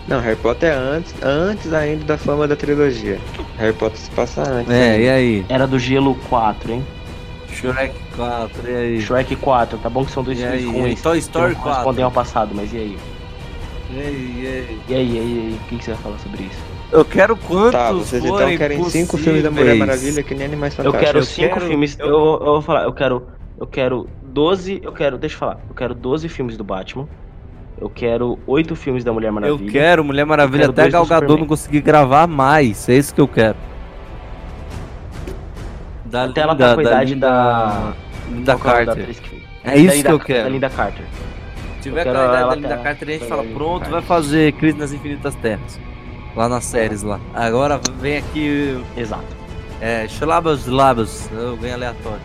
Não, 0.09 0.21
Harry 0.21 0.37
Potter 0.37 0.71
é 0.71 0.75
antes, 0.77 1.15
antes 1.23 1.73
ainda 1.73 2.05
da 2.05 2.19
fama 2.19 2.47
da 2.47 2.55
trilogia. 2.55 3.19
Harry 3.59 3.73
Potter 3.73 3.99
se 3.99 4.11
passa 4.11 4.43
antes. 4.43 4.71
É, 4.71 4.91
ainda. 4.93 5.03
e 5.05 5.09
aí? 5.09 5.47
Era 5.49 5.67
do 5.67 5.79
Gelo 5.79 6.15
4, 6.29 6.71
hein? 6.71 6.87
Shrek 7.57 7.95
4, 8.17 8.71
e 8.71 8.75
aí? 8.77 9.01
Shrek 9.01 9.37
4, 9.37 9.79
tá 9.79 9.89
bom 9.91 10.05
que 10.05 10.11
são 10.11 10.23
dois 10.23 10.39
E 10.39 10.43
filmes 10.43 10.61
aí? 10.61 10.81
ruins. 10.81 11.03
Toy 11.03 11.13
que 11.19 11.19
Story 11.25 11.55
não 11.55 11.61
correspondem 11.63 12.05
4. 12.05 12.05
ao 12.05 12.11
passado, 12.13 12.51
mas 12.55 12.73
e 12.73 12.77
aí? 12.77 12.99
E 13.91 13.99
aí, 14.01 14.07
e 14.07 14.47
aí? 14.47 14.81
E 14.89 14.95
aí, 14.95 15.15
e 15.15 15.19
aí, 15.19 15.19
e 15.19 15.19
aí? 15.49 15.61
O 15.65 15.69
que 15.69 15.77
que 15.79 15.85
você 15.85 15.93
vai 15.93 16.03
falar 16.03 16.19
sobre 16.19 16.43
isso? 16.45 16.59
Eu 16.93 17.05
quero 17.05 17.37
quantos 17.37 17.73
Tá, 17.73 17.93
vocês 17.93 18.25
então 18.25 18.57
querem 18.57 18.83
cinco 18.85 19.17
filmes 19.19 19.43
da 19.43 19.51
Mulher 19.51 19.65
possíveis. 19.77 19.79
Maravilha 19.89 20.23
que 20.23 20.35
nem 20.35 20.47
Animais 20.47 20.79
Eu 20.79 20.85
Fantásticos. 20.85 21.07
quero 21.07 21.19
eu 21.19 21.23
5 21.25 21.55
quero- 21.55 21.67
filmes. 21.67 21.99
eu- 21.99 22.07
Eu, 22.07 22.15
eu 22.15 22.45
vou 22.45 22.63
falar, 22.63 22.85
eu 22.85 22.93
quero. 22.93 23.27
Eu 23.59 23.67
quero 23.67 24.09
12. 24.23 24.81
Eu 24.85 24.93
quero. 24.93 25.19
Deixa 25.19 25.35
eu 25.35 25.39
falar. 25.41 25.59
Eu 25.69 25.75
quero 25.75 25.95
12 25.95 26.29
filmes 26.29 26.57
do 26.57 26.63
Batman. 26.65 27.09
Eu 27.81 27.91
quero 27.91 28.39
8 28.47 28.75
filmes 28.77 29.03
da 29.05 29.13
Mulher 29.13 29.29
Eu 29.29 29.33
Maravilha. 29.35 29.71
quero 29.73 30.05
Mulher 30.05 30.25
Maravilha 30.25 30.65
Eu 30.65 30.73
quero 30.73 30.73
até 30.73 30.83
dois 30.83 30.93
do 30.93 30.97
Gal 30.97 31.07
Gadot 31.07 31.15
Superman. 31.25 31.41
não 31.41 31.47
conseguir 31.49 31.81
gravar 31.81 32.27
mais. 32.27 32.89
É 32.89 32.95
isso 32.97 33.15
que 33.15 33.21
eu 33.21 33.29
quero. 33.29 33.57
Da 36.17 36.25
Até 36.31 36.41
ela 36.41 36.57
tá 36.57 36.75
com 36.75 36.81
a 36.81 36.83
idade 36.83 37.15
Linda- 37.15 37.29
da. 37.29 37.93
Linda 38.31 38.53
é 38.53 38.55
da 38.55 38.61
Carter. 38.61 38.89
atriz 39.03 39.21
que? 39.21 39.43
É 39.65 39.71
Da 39.71 39.77
isso 39.77 39.91
que 39.91 39.97
Linda- 39.97 40.11
eu 40.11 40.19
Da 40.19 40.25
quero. 40.25 40.49
Linda 40.51 40.71
Carter. 40.71 41.05
Se 41.77 41.83
tiver 41.83 42.05
com 42.05 42.11
a 42.11 42.13
idade 42.25 42.49
da 42.49 42.55
Linda 42.55 42.77
Carter, 42.79 43.09
a 43.09 43.13
gente 43.13 43.21
da 43.21 43.27
fala, 43.29 43.43
Linda 43.43 43.55
pronto, 43.55 43.79
Carter. 43.81 43.93
vai 43.93 44.03
fazer 44.03 44.53
Crise 44.53 44.79
nas 44.79 44.93
Infinitas 44.93 45.35
Terras. 45.37 45.81
Lá 46.35 46.49
nas 46.49 46.65
séries 46.65 47.03
lá. 47.03 47.21
Agora 47.35 47.81
vem 48.01 48.17
aqui. 48.19 48.83
Exato. 48.97 49.25
É, 49.81 50.07
Shlabas 50.07 50.67
Labas. 50.67 51.29
Eu 51.33 51.57
ganho 51.57 51.75
aleatório. 51.75 52.21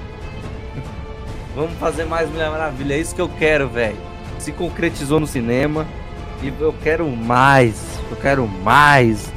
Vamos 1.56 1.74
fazer 1.80 2.06
mais 2.06 2.30
Mulher 2.30 2.50
Maravilha. 2.50 2.94
É 2.94 2.98
isso 2.98 3.14
que 3.14 3.22
eu 3.22 3.30
quero, 3.30 3.68
velho. 3.70 3.98
Se 4.40 4.52
concretizou 4.52 5.20
no 5.20 5.28
cinema. 5.28 5.86
E 6.42 6.52
eu 6.60 6.74
quero 6.82 7.08
mais. 7.10 8.00
Eu 8.10 8.18
quero 8.18 8.48
mais. 8.48 9.32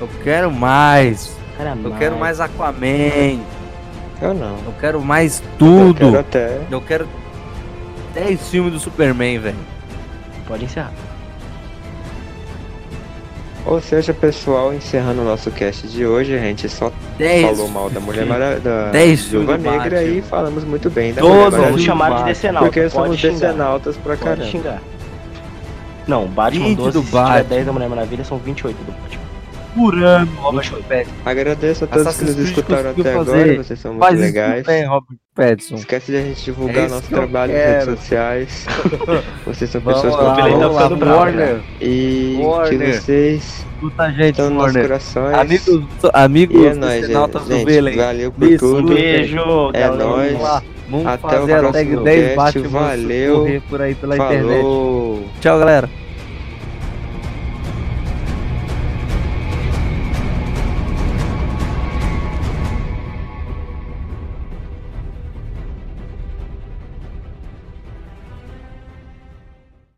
Eu 0.00 0.08
quero 0.22 0.50
mais. 0.52 1.35
Cara, 1.56 1.76
Eu 1.82 1.90
quero 1.92 2.18
mais 2.18 2.40
Aquaman. 2.40 3.40
Eu 4.20 4.34
não. 4.34 4.56
Eu 4.66 4.74
quero 4.80 5.00
mais 5.00 5.40
Eu 5.40 5.46
tudo. 5.58 5.94
quero 5.94 6.18
até. 6.18 6.60
Eu 6.70 6.80
quero 6.80 7.08
10 8.14 8.48
filmes 8.48 8.72
do 8.72 8.78
Superman, 8.80 9.38
velho. 9.38 9.56
Pode 10.46 10.64
encerrar. 10.64 10.92
Ou 13.64 13.80
seja, 13.80 14.14
pessoal, 14.14 14.72
encerrando 14.72 15.22
o 15.22 15.24
nosso 15.24 15.50
cast 15.50 15.88
de 15.88 16.06
hoje, 16.06 16.32
a 16.34 16.38
gente 16.38 16.68
só 16.68 16.92
10 17.18 17.56
falou 17.56 17.68
mal 17.68 17.90
da 17.90 17.98
Mulher 17.98 18.24
Maravilha, 18.24 18.60
da 18.60 18.90
Dez 18.92 19.22
Viúva 19.24 19.54
filmes 19.58 19.64
do 19.64 19.70
Negra 19.82 20.02
e 20.04 20.22
falamos 20.22 20.62
muito 20.62 20.88
bem 20.88 21.12
da 21.12 21.20
Doze 21.20 21.32
Mulher 21.34 21.42
Vamos 21.50 21.58
Maravilha. 21.60 21.84
chamar 21.84 22.04
de 22.04 22.10
Batman. 22.12 22.28
decenalta. 22.28 22.66
Porque 22.68 22.80
pode 22.82 22.92
somos 22.92 23.18
xingar. 23.18 23.32
decenautas 23.34 23.96
pra 23.96 24.16
Pode 24.16 24.22
caramba. 24.24 24.44
xingar. 24.46 24.80
Não, 26.06 26.26
Batman 26.28 26.64
20 26.66 26.76
12, 26.76 26.92
do 26.92 27.00
se 27.00 27.06
tiver 27.06 27.20
Batman. 27.20 27.42
10 27.42 27.66
da 27.66 27.72
Mulher 27.72 27.88
Maravilha, 27.88 28.24
são 28.24 28.38
28 28.38 28.76
do 28.84 28.92
Batman. 28.92 29.25
Por 29.76 29.94
ano, 30.02 30.30
28. 30.52 31.10
Agradeço 31.24 31.84
a 31.84 31.86
todos 31.86 32.06
Assassin's 32.06 32.34
que 32.34 32.40
nos 32.40 32.48
escutaram 32.48 32.90
até 32.90 33.02
fazer. 33.12 33.30
agora, 33.42 33.56
vocês 33.62 33.78
são 33.78 33.92
muito 33.92 34.02
Faz 34.04 34.14
isso 34.14 34.22
legais. 34.24 34.66
bem, 34.66 34.86
Robert 34.86 35.18
Pattinson. 35.34 35.74
Esquece 35.74 36.10
de 36.12 36.16
a 36.16 36.22
gente 36.22 36.40
É 36.40 36.44
divulgar 36.44 36.86
isso 36.86 36.94
nosso 36.94 37.08
trabalho 37.08 37.52
nas 37.52 37.62
redes 37.62 37.84
sociais. 37.84 38.66
Vocês 39.46 39.70
são 39.70 39.80
Vamos 39.82 40.00
pessoas 40.02 40.22
lá, 40.22 40.34
muito 40.34 40.46
Ele 40.46 40.56
vamos 40.56 40.74
lá, 40.74 40.82
ficando 40.82 40.96
bravo, 40.96 41.18
Warner. 41.18 41.60
E 41.80 42.38
que 42.68 42.92
vocês 42.92 43.66
Escuta 43.76 44.02
a 44.04 44.10
gente, 44.10 44.30
estão 44.30 44.50
nos 44.50 44.72
corações. 44.72 45.34
Amigos, 45.34 45.84
amigos 46.14 46.56
E 46.62 46.66
é 46.66 46.74
nóis, 46.74 47.06
gente. 47.06 47.96
Valeu 47.96 48.32
por 48.32 48.50
Isso, 48.50 48.58
tudo. 48.58 48.94
Beijo, 48.94 49.70
É 49.74 49.90
nóis. 49.90 50.38
Vamos 50.88 51.06
Até 51.06 51.26
o 51.26 51.40
fazer 51.40 51.52
a 51.54 51.72
tag 51.72 51.72
próximo 51.72 52.02
10 52.04 52.34
cast. 52.34 52.36
Batman 52.36 52.78
Valeu. 52.80 53.62
por 53.68 53.82
aí 53.82 53.94
pela 53.94 54.16
internet. 54.16 54.62
Falou. 54.62 55.24
Tchau, 55.40 55.58
galera. 55.58 56.05